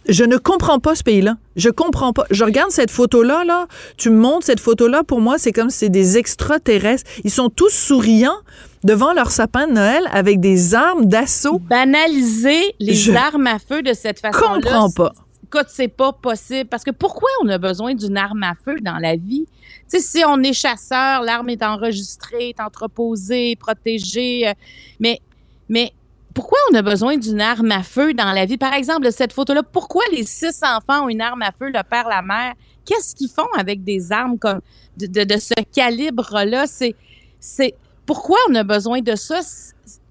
je 0.09 0.25
ne 0.25 0.37
comprends 0.37 0.79
pas 0.79 0.95
ce 0.95 1.03
pays-là. 1.03 1.37
Je 1.57 1.71
comprends 1.71 2.13
pas. 2.13 2.25
Je 2.31 2.45
regarde 2.45 2.71
cette 2.71 2.91
photo-là, 2.91 3.45
là. 3.45 3.67
Tu 3.97 4.11
me 4.11 4.19
montres 4.19 4.47
cette 4.47 4.61
photo-là. 4.61 5.05
Pour 5.05 5.21
moi, 5.21 5.37
c'est 5.39 5.53
comme 5.53 5.71
si 5.71 5.79
c'est 5.79 5.89
des 5.91 6.17
extraterrestres. 6.19 7.09
Ils 7.25 7.31
sont 7.31 7.51
tous 7.51 7.71
souriants 7.71 8.39
devant 8.85 9.13
leur 9.13 9.31
sapin 9.31 9.67
de 9.67 9.73
Noël 9.73 10.03
avec 10.13 10.41
des 10.41 10.75
armes 10.75 11.07
d'assaut. 11.07 11.59
Banaliser 11.59 12.75
les 12.79 13.15
armes 13.15 13.47
à 13.47 13.59
feu 13.59 13.83
de 13.83 13.93
cette 13.93 14.21
façon-là. 14.21 14.61
Comprends 14.63 14.91
pas 14.91 15.13
écoute, 15.49 15.67
c'est 15.69 15.89
pas 15.89 16.13
possible. 16.13 16.69
Parce 16.69 16.85
que 16.85 16.91
pourquoi 16.91 17.29
on 17.43 17.49
a 17.49 17.59
besoin 17.59 17.95
d'une 17.95 18.17
arme 18.17 18.43
à 18.43 18.55
feu 18.55 18.77
dans 18.81 18.99
la 18.99 19.17
vie? 19.17 19.47
Sais, 19.87 20.01
si 20.01 20.23
on 20.27 20.43
est 20.43 20.53
chasseur, 20.53 21.23
l'arme 21.23 21.49
est 21.49 21.63
enregistrée, 21.63 22.51
est 22.51 22.61
entreposée, 22.61 23.57
protégée. 23.57 24.49
Euh, 24.49 24.53
mais, 25.01 25.21
mais 25.69 25.93
pourquoi 26.35 26.59
on 26.71 26.75
a 26.75 26.83
besoin 26.83 27.17
d'une 27.17 27.41
arme 27.41 27.73
à 27.73 27.83
feu 27.83 28.15
dans 28.15 28.33
la 28.33 28.45
vie? 28.45 28.59
Par 28.59 28.75
exemple, 28.75 29.11
cette 29.11 29.33
photo-là, 29.33 29.63
pourquoi 29.63 30.05
les 30.13 30.25
six 30.25 30.61
enfants 30.63 31.07
ont 31.07 31.09
une 31.09 31.23
arme 31.23 31.43
à 31.43 31.53
feu, 31.53 31.67
le 31.67 31.83
père, 31.83 32.09
la 32.09 32.23
mère? 32.23 32.55
Qu'est-ce 32.85 33.15
qu'ils 33.15 33.31
font 33.31 33.53
avec 33.57 33.83
des 33.85 34.13
armes 34.13 34.39
comme 34.39 34.61
de, 34.97 35.07
de, 35.07 35.25
de 35.25 35.39
ce 35.39 35.55
calibre-là? 35.75 36.67
C'est, 36.67 36.95
c'est, 37.41 37.75
pourquoi 38.07 38.39
on 38.51 38.55
a 38.55 38.65
besoin 38.65 39.01
de 39.01 39.15
ça? 39.15 39.41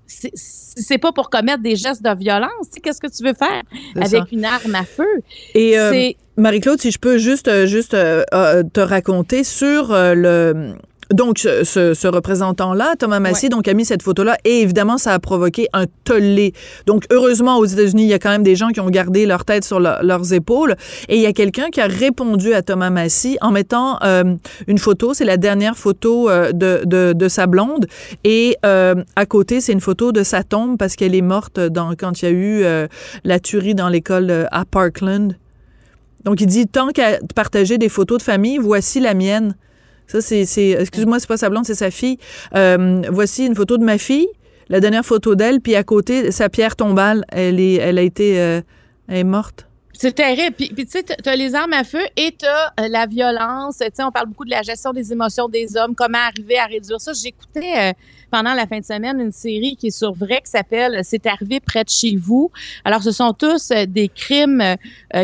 C'est 0.07 0.97
pas 0.97 1.11
pour 1.11 1.29
commettre 1.29 1.61
des 1.61 1.75
gestes 1.75 2.03
de 2.03 2.15
violence. 2.17 2.67
Qu'est-ce 2.81 3.01
que 3.01 3.07
tu 3.07 3.23
veux 3.23 3.33
faire 3.33 3.63
avec 3.95 4.31
une 4.31 4.45
arme 4.45 4.75
à 4.75 4.83
feu? 4.83 5.21
Et 5.53 5.77
euh, 5.77 6.11
Marie-Claude, 6.37 6.79
si 6.79 6.91
je 6.91 6.99
peux 6.99 7.17
juste, 7.17 7.47
euh, 7.47 7.65
juste 7.65 7.93
euh, 7.93 8.23
te 8.73 8.79
raconter 8.79 9.43
sur 9.43 9.89
le 9.91 10.75
donc, 11.13 11.39
ce, 11.39 12.07
représentant-là, 12.07 12.95
Thomas 12.97 13.19
Massey, 13.19 13.49
donc 13.49 13.67
a 13.67 13.73
mis 13.73 13.85
cette 13.85 14.03
photo-là 14.03 14.37
et 14.43 14.61
évidemment, 14.61 14.97
ça 14.97 15.13
a 15.13 15.19
provoqué 15.19 15.67
un 15.73 15.85
tollé. 16.03 16.53
Donc, 16.85 17.05
heureusement, 17.11 17.57
aux 17.57 17.65
États-Unis, 17.65 18.03
il 18.03 18.09
y 18.09 18.13
a 18.13 18.19
quand 18.19 18.29
même 18.29 18.43
des 18.43 18.55
gens 18.55 18.69
qui 18.69 18.79
ont 18.79 18.89
gardé 18.89 19.25
leur 19.25 19.45
tête 19.45 19.63
sur 19.63 19.79
leurs 19.79 20.33
épaules 20.33 20.75
et 21.07 21.15
il 21.15 21.21
y 21.21 21.25
a 21.25 21.33
quelqu'un 21.33 21.69
qui 21.69 21.79
a 21.79 21.87
répondu 21.87 22.53
à 22.53 22.61
Thomas 22.61 22.89
Massey 22.89 23.37
en 23.41 23.51
mettant 23.51 23.99
euh, 24.03 24.35
une 24.67 24.77
photo. 24.77 25.13
C'est 25.13 25.25
la 25.25 25.37
dernière 25.37 25.77
photo 25.77 26.29
euh, 26.29 26.51
de, 26.51 26.81
de, 26.85 27.13
de, 27.13 27.27
sa 27.27 27.47
blonde 27.47 27.87
et 28.23 28.57
euh, 28.65 28.95
à 29.15 29.25
côté, 29.25 29.61
c'est 29.61 29.73
une 29.73 29.81
photo 29.81 30.11
de 30.11 30.23
sa 30.23 30.43
tombe 30.43 30.77
parce 30.77 30.95
qu'elle 30.95 31.15
est 31.15 31.21
morte 31.21 31.59
dans, 31.59 31.93
quand 31.95 32.21
il 32.21 32.25
y 32.25 32.27
a 32.27 32.31
eu 32.31 32.87
la 33.23 33.39
tuerie 33.39 33.75
dans 33.75 33.89
l'école 33.89 34.47
à 34.51 34.65
Parkland. 34.65 35.35
Donc, 36.23 36.41
il 36.41 36.47
dit, 36.47 36.67
tant 36.67 36.89
qu'à 36.89 37.19
partager 37.35 37.77
des 37.77 37.89
photos 37.89 38.17
de 38.17 38.23
famille, 38.23 38.57
voici 38.57 38.99
la 38.99 39.13
mienne. 39.13 39.55
Ça, 40.07 40.21
c'est, 40.21 40.41
excuse-moi, 40.71 41.19
c'est 41.19 41.27
pas 41.27 41.37
sa 41.37 41.49
blonde, 41.49 41.65
c'est 41.65 41.75
sa 41.75 41.91
fille. 41.91 42.17
Euh, 42.55 43.01
voici 43.11 43.45
une 43.45 43.55
photo 43.55 43.77
de 43.77 43.83
ma 43.83 43.97
fille, 43.97 44.27
la 44.69 44.79
dernière 44.79 45.05
photo 45.05 45.35
d'elle, 45.35 45.59
puis 45.61 45.75
à 45.75 45.83
côté, 45.83 46.31
sa 46.31 46.49
pierre 46.49 46.75
tombale, 46.75 47.25
elle 47.29 47.59
est, 47.59 47.75
elle 47.75 47.97
a 47.97 48.01
été, 48.01 48.39
euh, 48.39 48.61
elle 49.07 49.17
est 49.17 49.23
morte. 49.23 49.67
C'est 49.93 50.13
terrible. 50.13 50.55
Puis, 50.55 50.69
tu 50.69 50.85
sais, 50.89 51.03
tu 51.03 51.27
as 51.27 51.35
les 51.35 51.55
armes 51.55 51.73
à 51.73 51.83
feu 51.83 52.01
et 52.15 52.35
tu 52.37 52.45
as 52.45 52.73
euh, 52.79 52.87
la 52.87 53.07
violence. 53.07 53.77
Tu 53.79 53.85
sais, 53.91 54.03
on 54.03 54.11
parle 54.11 54.27
beaucoup 54.27 54.45
de 54.45 54.51
la 54.51 54.61
gestion 54.61 54.93
des 54.93 55.11
émotions 55.11 55.49
des 55.49 55.75
hommes, 55.75 55.95
comment 55.95 56.19
arriver 56.19 56.59
à 56.59 56.65
réduire 56.65 57.01
ça. 57.01 57.13
J'écoutais 57.13 57.95
pendant 58.29 58.53
la 58.53 58.67
fin 58.67 58.79
de 58.79 58.85
semaine 58.85 59.19
une 59.19 59.31
série 59.31 59.75
qui 59.75 59.87
est 59.87 59.97
sur 59.97 60.13
vrai 60.13 60.41
qui 60.43 60.51
s'appelle 60.51 61.01
C'est 61.03 61.25
arrivé 61.25 61.59
près 61.59 61.83
de 61.83 61.89
chez 61.89 62.15
vous. 62.15 62.51
Alors, 62.85 63.03
ce 63.03 63.11
sont 63.11 63.33
tous 63.33 63.71
des 63.87 64.09
crimes 64.09 64.63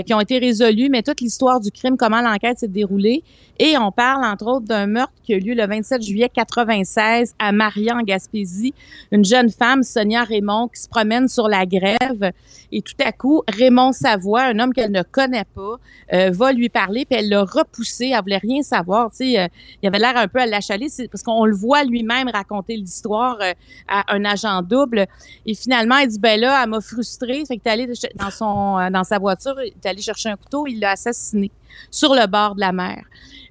qui 0.05 0.13
ont 0.13 0.19
été 0.19 0.39
résolus, 0.39 0.89
mais 0.89 1.03
toute 1.03 1.21
l'histoire 1.21 1.59
du 1.59 1.71
crime, 1.71 1.97
comment 1.97 2.21
l'enquête 2.21 2.59
s'est 2.59 2.67
déroulée. 2.67 3.23
Et 3.59 3.77
on 3.77 3.91
parle, 3.91 4.25
entre 4.25 4.47
autres, 4.47 4.65
d'un 4.65 4.87
meurtre 4.87 5.13
qui 5.23 5.33
a 5.33 5.37
eu 5.37 5.39
lieu 5.39 5.53
le 5.53 5.67
27 5.67 6.01
juillet 6.01 6.29
96 6.29 7.35
à 7.37 7.51
Maria, 7.51 7.95
en 7.95 8.01
Gaspésie. 8.01 8.73
Une 9.11 9.23
jeune 9.23 9.51
femme, 9.51 9.83
Sonia 9.83 10.23
Raymond, 10.23 10.69
qui 10.69 10.81
se 10.81 10.89
promène 10.89 11.27
sur 11.27 11.47
la 11.47 11.65
grève. 11.65 12.31
Et 12.71 12.81
tout 12.81 12.95
à 13.05 13.11
coup, 13.11 13.43
Raymond 13.47 13.91
Savoie, 13.91 14.45
un 14.45 14.57
homme 14.57 14.73
qu'elle 14.73 14.91
ne 14.91 15.03
connaît 15.03 15.45
pas, 15.55 15.75
euh, 16.13 16.31
va 16.31 16.51
lui 16.51 16.69
parler, 16.69 17.05
puis 17.05 17.19
elle 17.19 17.29
l'a 17.29 17.43
repoussé. 17.43 18.11
Elle 18.15 18.21
voulait 18.21 18.37
rien 18.37 18.63
savoir. 18.63 19.11
Tu 19.11 19.17
sais, 19.17 19.39
euh, 19.39 19.47
il 19.83 19.87
avait 19.87 19.99
l'air 19.99 20.17
un 20.17 20.27
peu 20.27 20.39
à 20.39 20.47
l'achaler, 20.47 20.87
parce 21.11 21.21
qu'on 21.21 21.45
le 21.45 21.55
voit 21.55 21.83
lui-même 21.83 22.29
raconter 22.29 22.75
l'histoire 22.75 22.92
euh, 23.41 23.53
à 23.87 24.13
un 24.13 24.25
agent 24.25 24.61
double. 24.61 25.05
Et 25.45 25.55
finalement, 25.55 25.97
il 25.97 26.07
dit, 26.07 26.19
ben 26.19 26.39
là, 26.39 26.61
elle 26.63 26.69
m'a 26.69 26.81
frustrée. 26.81 27.43
Fait 27.47 27.57
que 27.57 27.69
allé 27.69 27.87
dans 28.15 28.31
son, 28.31 28.89
dans 28.91 29.03
sa 29.03 29.19
voiture, 29.19 29.59
est 29.59 29.85
allé 29.85 30.01
chercher 30.01 30.29
un 30.29 30.37
couteau, 30.37 30.67
il 30.67 30.79
l'a 30.79 30.91
assassiné 30.91 31.51
sur 31.89 32.13
le 32.13 32.27
bord 32.27 32.55
de 32.55 32.61
la 32.61 32.71
mer. 32.71 33.03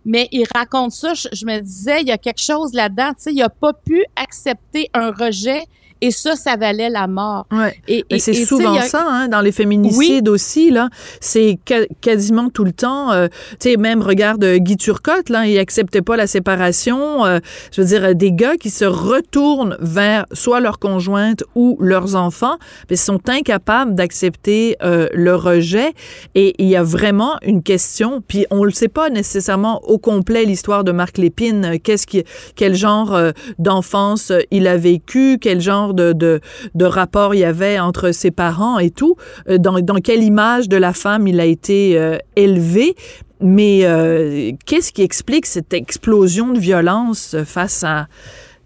Mais 0.05 0.29
il 0.33 0.45
raconte 0.53 0.93
ça, 0.93 1.15
je, 1.15 1.47
me 1.47 1.61
disais, 1.61 2.01
il 2.01 2.09
y 2.09 2.13
a 2.13 2.19
quelque 2.19 2.41
chose 2.41 2.73
là-dedans, 2.73 3.11
tu 3.11 3.23
sais, 3.23 3.33
il 3.33 3.39
n'a 3.39 3.49
pas 3.49 3.73
pu 3.73 4.05
accepter 4.17 4.91
un 4.95 5.13
rejet 5.13 5.65
et 6.03 6.11
ça, 6.11 6.35
ça 6.35 6.57
valait 6.57 6.91
la 6.91 7.07
mort. 7.07 7.47
Ouais. 7.53 7.81
Et, 7.87 8.19
c'est 8.19 8.35
souvent 8.35 8.81
ça, 8.81 9.07
hein, 9.09 9.29
dans 9.29 9.41
les 9.41 9.53
féminicides 9.53 10.29
aussi, 10.29 10.73
là. 10.73 10.89
C'est 11.21 11.61
quasiment 12.01 12.51
tout 12.51 12.65
le 12.65 12.73
temps. 12.73 13.13
Euh, 13.13 13.29
tu 13.61 13.71
sais, 13.71 13.77
même, 13.77 14.03
regarde 14.03 14.43
euh, 14.43 14.59
Guy 14.59 14.77
Turcotte, 14.77 15.29
là, 15.29 15.47
il 15.47 15.57
acceptait 15.59 16.03
pas 16.03 16.17
la 16.17 16.27
séparation. 16.27 17.25
Euh, 17.25 17.39
je 17.71 17.81
veux 17.81 17.87
dire, 17.87 18.17
des 18.17 18.33
gars 18.33 18.57
qui 18.57 18.69
se 18.69 18.85
retournent 18.85 19.77
vers 19.79 20.27
soit 20.33 20.59
leur 20.59 20.81
conjointe 20.81 21.45
ou 21.55 21.77
leurs 21.79 22.17
enfants, 22.17 22.57
mais 22.91 22.97
sont 22.97 23.21
incapables 23.29 23.95
d'accepter 23.95 24.77
le 24.83 25.35
rejet. 25.37 25.93
Et 26.35 26.55
il 26.59 26.67
y 26.67 26.75
a 26.75 26.83
vraiment 26.83 27.37
une 27.43 27.63
question, 27.63 28.23
puis 28.27 28.47
on 28.51 28.65
le 28.65 28.73
sait 28.73 28.89
pas 28.89 29.09
nécessairement 29.09 29.81
au 29.85 29.99
complet, 29.99 30.45
l'histoire 30.45 30.83
de 30.83 30.91
Marc 30.91 31.19
Lépine. 31.19 31.79
Qu'est-ce 31.83 32.09
qui, 32.09 32.25
quel 32.57 32.75
genre 32.75 33.17
d'enfance 33.61 34.33
il 34.51 34.67
a 34.67 34.77
vécu, 34.77 35.39
quel 35.41 35.61
genre 35.61 35.92
de, 35.95 36.13
de, 36.13 36.85
rapport 36.85 37.35
il 37.35 37.39
y 37.39 37.45
avait 37.45 37.79
entre 37.79 38.13
ses 38.13 38.31
parents 38.31 38.79
et 38.79 38.91
tout, 38.91 39.17
euh, 39.49 39.59
dans, 39.59 39.81
dans 39.81 39.97
quelle 39.97 40.23
image 40.23 40.69
de 40.69 40.77
la 40.77 40.93
femme 40.93 41.27
il 41.27 41.41
a 41.41 41.45
été 41.45 41.99
euh, 41.99 42.19
élevé. 42.37 42.95
Mais 43.41 43.81
euh, 43.83 44.53
qu'est-ce 44.67 44.93
qui 44.93 45.03
explique 45.03 45.47
cette 45.47 45.73
explosion 45.73 46.53
de 46.53 46.59
violence 46.59 47.37
face 47.45 47.83
à... 47.83 48.07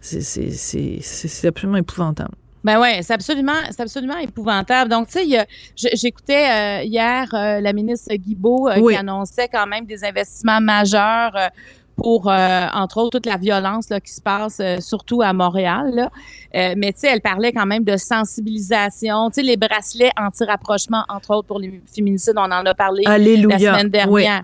C'est 0.01 1.47
absolument 1.47 1.79
épouvantable. 1.79 2.35
Ben 2.63 2.81
ouais, 2.81 3.01
c'est 3.03 3.15
absolument, 3.15 3.55
c'est 3.71 3.81
absolument 3.81 4.19
épouvantable. 4.19 4.91
Donc, 4.91 5.09
tu 5.09 5.21
sais, 5.21 5.47
j'écoutais 5.95 6.85
hier 6.85 7.29
la 7.33 7.73
ministre 7.73 8.15
Guibault 8.15 8.69
qui 8.77 8.95
annonçait 8.95 9.49
quand 9.49 9.67
même 9.67 9.87
des 9.87 10.05
investissements 10.05 10.61
majeurs 10.61 11.33
pour, 11.97 12.31
euh, 12.31 12.67
entre 12.75 12.99
autres, 12.99 13.19
toute 13.19 13.27
la 13.27 13.39
violence 13.39 13.89
là, 13.89 14.01
qui 14.01 14.13
se 14.13 14.21
passe, 14.21 14.61
euh, 14.61 14.81
surtout 14.81 15.23
à 15.23 15.33
Montréal. 15.33 15.91
Là. 15.95 16.11
Euh, 16.55 16.75
mais 16.77 16.93
tu 16.93 17.01
sais, 17.01 17.09
elle 17.09 17.23
parlait 17.23 17.53
quand 17.53 17.67
même 17.67 17.85
de 17.85 17.97
sensibilisation. 17.97 19.31
Tu 19.31 19.37
sais, 19.37 19.43
les 19.43 19.57
bracelets 19.57 20.13
anti-rapprochement, 20.19 21.05
entre 21.09 21.35
autres, 21.35 21.49
pour 21.49 21.59
les 21.59 21.81
féminicides, 21.93 22.37
on 22.37 22.43
en 22.43 22.67
a 22.67 22.75
parlé 22.75 23.03
la 23.05 23.59
semaine 23.59 23.89
dernière. 23.89 24.43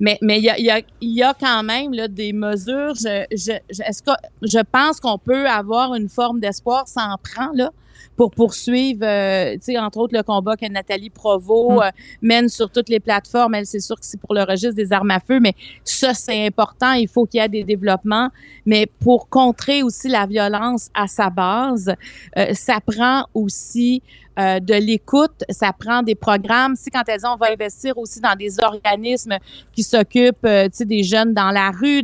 Mais 0.00 0.18
mais 0.22 0.38
il 0.38 0.44
y 0.44 0.50
a, 0.50 0.58
y, 0.58 0.70
a, 0.70 0.80
y 1.00 1.22
a 1.22 1.34
quand 1.34 1.62
même 1.62 1.92
là, 1.92 2.08
des 2.08 2.32
mesures. 2.32 2.94
Je, 2.94 3.24
je, 3.32 3.52
je, 3.70 3.82
est-ce 3.82 4.02
que 4.02 4.12
je 4.42 4.60
pense 4.70 5.00
qu'on 5.00 5.18
peut 5.18 5.48
avoir 5.48 5.94
une 5.94 6.08
forme 6.08 6.40
d'espoir, 6.40 6.84
en 6.96 7.16
prend, 7.18 7.50
là 7.54 7.70
pour 8.18 8.32
poursuivre, 8.32 9.04
euh, 9.04 9.54
tu 9.54 9.72
sais, 9.72 9.78
entre 9.78 9.98
autres, 9.98 10.14
le 10.16 10.24
combat 10.24 10.56
que 10.56 10.66
Nathalie 10.66 11.08
Provost 11.08 11.70
mm. 11.70 11.82
euh, 11.82 11.90
mène 12.20 12.48
sur 12.48 12.68
toutes 12.68 12.88
les 12.88 13.00
plateformes. 13.00 13.54
Elle, 13.54 13.64
c'est 13.64 13.80
sûr 13.80 13.94
que 13.94 14.04
c'est 14.04 14.20
pour 14.20 14.34
le 14.34 14.42
registre 14.42 14.74
des 14.74 14.92
armes 14.92 15.12
à 15.12 15.20
feu, 15.20 15.38
mais 15.40 15.54
ça, 15.84 16.14
c'est 16.14 16.44
important. 16.44 16.92
Il 16.92 17.08
faut 17.08 17.26
qu'il 17.26 17.40
y 17.40 17.44
ait 17.44 17.48
des 17.48 17.64
développements. 17.64 18.28
Mais 18.66 18.86
pour 18.86 19.28
contrer 19.28 19.82
aussi 19.84 20.08
la 20.08 20.26
violence 20.26 20.90
à 20.94 21.06
sa 21.06 21.30
base, 21.30 21.94
euh, 22.36 22.52
ça 22.54 22.80
prend 22.84 23.26
aussi 23.34 24.02
euh, 24.38 24.60
de 24.60 24.74
l'écoute, 24.74 25.44
ça 25.48 25.72
prend 25.72 26.02
des 26.02 26.14
programmes. 26.14 26.74
Si 26.76 26.90
quand 26.90 27.02
elles 27.08 27.16
disent 27.16 27.26
on 27.26 27.36
va 27.36 27.50
investir 27.52 27.96
aussi 27.98 28.20
dans 28.20 28.34
des 28.36 28.60
organismes 28.62 29.36
qui 29.72 29.82
s'occupent, 29.82 30.44
euh, 30.44 30.64
tu 30.64 30.78
sais, 30.78 30.84
des 30.84 31.02
jeunes 31.02 31.34
dans 31.34 31.50
la 31.50 31.70
rue, 31.70 32.02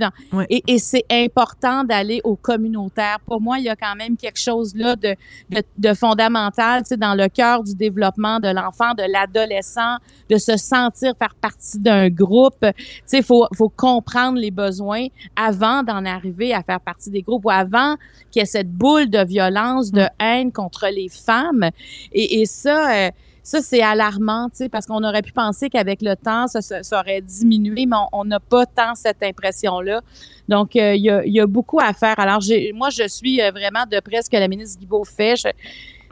et, 0.50 0.62
et 0.66 0.78
c'est 0.78 1.04
important 1.10 1.84
d'aller 1.84 2.20
au 2.24 2.36
communautaire. 2.36 3.18
Pour 3.26 3.40
moi, 3.40 3.58
il 3.58 3.64
y 3.64 3.68
a 3.68 3.76
quand 3.76 3.94
même 3.96 4.16
quelque 4.16 4.40
chose 4.40 4.74
là 4.74 4.96
de, 4.96 5.14
de, 5.50 5.62
de 5.78 5.94
fondamental, 5.94 6.82
tu 6.82 6.88
sais, 6.88 6.96
dans 6.96 7.14
le 7.14 7.28
cœur 7.28 7.62
du 7.62 7.74
développement 7.74 8.40
de 8.40 8.48
l'enfant, 8.48 8.94
de 8.94 9.04
l'adolescent, 9.10 9.96
de 10.30 10.36
se 10.36 10.56
sentir 10.56 11.12
faire 11.18 11.34
partie 11.40 11.78
d'un 11.78 12.08
groupe. 12.08 12.64
Tu 12.64 13.02
sais, 13.06 13.22
faut 13.22 13.46
faut 13.56 13.72
comprendre 13.76 14.38
les 14.38 14.50
besoins 14.50 15.06
avant 15.36 15.82
d'en 15.82 16.04
arriver 16.04 16.52
à 16.52 16.62
faire 16.62 16.80
partie 16.80 17.10
des 17.10 17.22
groupes 17.22 17.44
ou 17.44 17.50
avant 17.50 17.96
qu'il 18.30 18.40
y 18.40 18.42
ait 18.42 18.46
cette 18.46 18.70
boule 18.70 19.08
de 19.08 19.24
violence, 19.24 19.92
de 19.92 20.06
haine 20.20 20.50
contre 20.52 20.88
les 20.90 21.08
femmes. 21.08 21.70
Et, 22.12 22.23
et, 22.30 22.46
ça, 22.46 23.06
euh, 23.06 23.10
ça 23.42 23.60
c'est 23.60 23.82
alarmant, 23.82 24.48
parce 24.70 24.86
qu'on 24.86 25.02
aurait 25.04 25.22
pu 25.22 25.32
penser 25.32 25.68
qu'avec 25.68 26.02
le 26.02 26.16
temps, 26.16 26.46
ça, 26.46 26.60
ça, 26.60 27.00
aurait 27.00 27.20
diminué, 27.20 27.86
mais 27.86 27.96
on 28.12 28.24
n'a 28.24 28.40
pas 28.40 28.66
tant 28.66 28.94
cette 28.94 29.22
impression-là. 29.22 30.00
Donc, 30.48 30.76
euh, 30.76 30.94
il 30.94 31.02
y, 31.02 31.10
a, 31.10 31.24
y, 31.26 31.40
a, 31.40 31.46
beaucoup 31.46 31.80
à 31.80 31.92
faire. 31.92 32.18
Alors, 32.18 32.40
moi, 32.74 32.90
je 32.90 33.08
suis 33.08 33.40
euh, 33.40 33.50
vraiment 33.50 33.84
de 33.90 34.00
près 34.00 34.22
ce 34.22 34.30
que 34.30 34.36
la 34.36 34.48
ministre 34.48 34.78
Guibault 34.78 35.04
fait. 35.04 35.36
Je, 35.36 35.48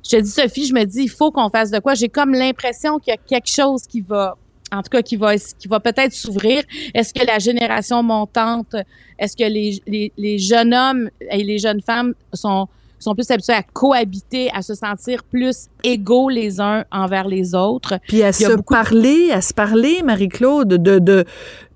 je 0.04 0.16
te 0.16 0.21
dis, 0.21 0.31
Sophie, 0.31 0.66
je 0.66 0.75
me 0.75 0.85
dis, 0.85 1.02
il 1.02 1.11
faut 1.11 1.31
qu'on 1.31 1.49
fasse 1.49 1.71
de 1.71 1.78
quoi. 1.78 1.95
J'ai 1.95 2.09
comme 2.09 2.33
l'impression 2.33 2.99
qu'il 2.99 3.12
y 3.12 3.14
a 3.14 3.19
quelque 3.19 3.49
chose 3.49 3.87
qui 3.87 4.00
va 4.00 4.37
en 4.73 4.83
tout 4.83 4.88
cas 4.88 5.02
qui 5.02 5.16
va 5.16 5.37
qui 5.37 5.69
va 5.69 5.81
peut-être 5.81 6.12
s'ouvrir. 6.12 6.64
Est-ce 6.95 7.12
que 7.12 7.25
la 7.26 7.38
génération 7.38 8.02
montante, 8.02 8.75
est-ce 9.19 9.37
que 9.37 9.45
les, 9.45 9.83
les, 9.87 10.12
les, 10.16 10.38
jeunes 10.38 10.73
hommes 10.73 11.11
et 11.31 11.45
les 11.45 11.59
jeunes 11.59 11.83
femmes 11.83 12.14
sont 12.33 12.69
sont 12.99 13.14
plus 13.14 13.31
habitués 13.31 13.54
à 13.54 13.62
cohabiter, 13.62 14.50
à 14.52 14.62
se 14.62 14.75
sentir 14.75 15.25
plus 15.25 15.69
égaux 15.83 16.29
les 16.29 16.61
uns 16.61 16.85
envers 16.91 17.29
les 17.29 17.55
autres. 17.55 17.95
Puis 18.09 18.23
à 18.23 18.33
se 18.33 18.53
parler, 18.62 19.31
à 19.33 19.41
se 19.41 19.55
parler, 19.55 20.03
Marie-Claude, 20.03 20.69
de, 20.69 20.99
de, 20.99 21.25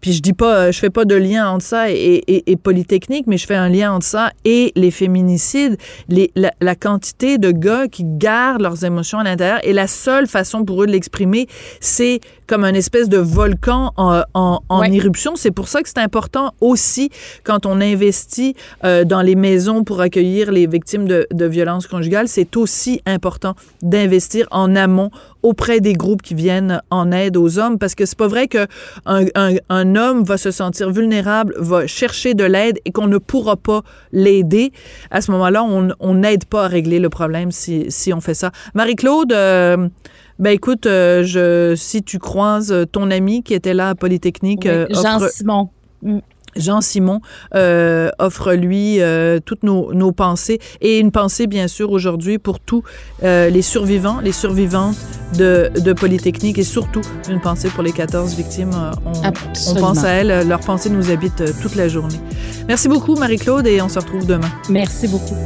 puis 0.00 0.12
je 0.12 0.22
dis 0.22 0.32
pas, 0.32 0.70
je 0.70 0.78
fais 0.78 0.90
pas 0.90 1.04
de 1.04 1.14
lien 1.14 1.50
entre 1.50 1.64
ça 1.64 1.90
et, 1.90 2.22
et, 2.26 2.50
et, 2.50 2.56
Polytechnique, 2.56 3.26
mais 3.26 3.38
je 3.38 3.46
fais 3.46 3.56
un 3.56 3.68
lien 3.68 3.92
entre 3.92 4.06
ça 4.06 4.30
et 4.44 4.72
les 4.76 4.90
féminicides, 4.90 5.76
les, 6.08 6.30
la, 6.36 6.52
la, 6.60 6.74
quantité 6.74 7.38
de 7.38 7.50
gars 7.50 7.88
qui 7.88 8.04
gardent 8.04 8.62
leurs 8.62 8.84
émotions 8.84 9.18
à 9.18 9.24
l'intérieur 9.24 9.58
et 9.64 9.72
la 9.72 9.86
seule 9.86 10.26
façon 10.26 10.64
pour 10.64 10.82
eux 10.82 10.86
de 10.86 10.92
l'exprimer, 10.92 11.48
c'est 11.80 12.20
comme 12.46 12.64
un 12.64 12.74
espèce 12.74 13.08
de 13.08 13.18
volcan 13.18 13.92
en, 13.96 14.22
en, 14.34 14.60
en 14.68 14.82
éruption. 14.84 15.34
C'est 15.34 15.50
pour 15.50 15.68
ça 15.68 15.82
que 15.82 15.88
c'est 15.88 15.98
important 15.98 16.52
aussi 16.60 17.10
quand 17.42 17.66
on 17.66 17.80
investit 17.80 18.54
euh, 18.84 19.04
dans 19.04 19.22
les 19.22 19.34
maisons 19.34 19.82
pour 19.82 20.00
accueillir 20.00 20.52
les 20.52 20.66
victimes 20.66 21.06
de, 21.06 21.26
de 21.32 21.44
violences 21.46 21.86
conjugales, 21.86 22.28
c'est 22.28 22.56
aussi 22.56 23.00
important 23.06 23.54
d'investir 23.96 24.46
en 24.50 24.76
amont 24.76 25.10
auprès 25.42 25.80
des 25.80 25.94
groupes 25.94 26.22
qui 26.22 26.34
viennent 26.34 26.82
en 26.90 27.12
aide 27.12 27.36
aux 27.36 27.58
hommes 27.58 27.78
parce 27.78 27.94
que 27.94 28.04
c'est 28.04 28.18
pas 28.18 28.28
vrai 28.28 28.46
que 28.46 28.66
un, 29.06 29.24
un, 29.34 29.54
un, 29.70 29.96
homme 29.96 30.22
va 30.22 30.36
se 30.36 30.50
sentir 30.50 30.90
vulnérable, 30.90 31.54
va 31.58 31.86
chercher 31.86 32.34
de 32.34 32.44
l'aide 32.44 32.78
et 32.84 32.90
qu'on 32.92 33.06
ne 33.06 33.18
pourra 33.18 33.56
pas 33.56 33.82
l'aider. 34.12 34.72
À 35.10 35.20
ce 35.20 35.30
moment-là, 35.30 35.64
on 35.64 36.14
n'aide 36.14 36.44
pas 36.44 36.64
à 36.64 36.68
régler 36.68 36.98
le 36.98 37.08
problème 37.08 37.50
si, 37.52 37.86
si 37.88 38.12
on 38.12 38.20
fait 38.20 38.34
ça. 38.34 38.50
Marie-Claude, 38.74 39.32
euh, 39.32 39.88
ben 40.38 40.50
écoute, 40.50 40.86
euh, 40.86 41.24
je, 41.24 41.74
si 41.76 42.02
tu 42.02 42.18
croises 42.18 42.74
ton 42.92 43.10
ami 43.10 43.42
qui 43.42 43.54
était 43.54 43.74
là 43.74 43.90
à 43.90 43.94
Polytechnique, 43.94 44.64
oui, 44.64 44.70
euh, 44.70 44.86
Jean 44.90 45.16
offre, 45.16 45.30
Simon. 45.30 45.70
Jean 46.56 46.80
Simon 46.80 47.20
euh, 47.54 48.10
offre 48.18 48.52
lui 48.52 49.00
euh, 49.00 49.38
toutes 49.44 49.62
nos, 49.62 49.92
nos, 49.92 50.12
pensées 50.12 50.60
et 50.80 50.98
une 50.98 51.10
pensée 51.10 51.46
bien 51.46 51.68
sûr 51.68 51.90
aujourd'hui 51.90 52.38
pour 52.38 52.60
tous 52.60 52.82
euh, 53.22 53.50
les 53.50 53.62
survivants, 53.62 54.20
les 54.20 54.32
survivantes 54.32 54.96
de, 55.36 55.70
de, 55.74 55.92
Polytechnique 55.92 56.58
et 56.58 56.62
surtout 56.62 57.00
une 57.28 57.40
pensée 57.40 57.68
pour 57.68 57.82
les 57.82 57.92
14 57.92 58.34
victimes. 58.34 58.70
On, 59.04 59.12
on 59.70 59.74
pense 59.74 60.04
à 60.04 60.10
elles, 60.10 60.46
leur 60.46 60.60
pensée 60.60 60.90
nous 60.90 61.10
habite 61.10 61.60
toute 61.60 61.74
la 61.74 61.88
journée. 61.88 62.20
Merci 62.68 62.88
beaucoup 62.88 63.16
Marie-Claude 63.16 63.66
et 63.66 63.80
on 63.82 63.88
se 63.88 63.98
retrouve 63.98 64.26
demain. 64.26 64.50
Merci 64.68 65.08
beaucoup. 65.08 65.36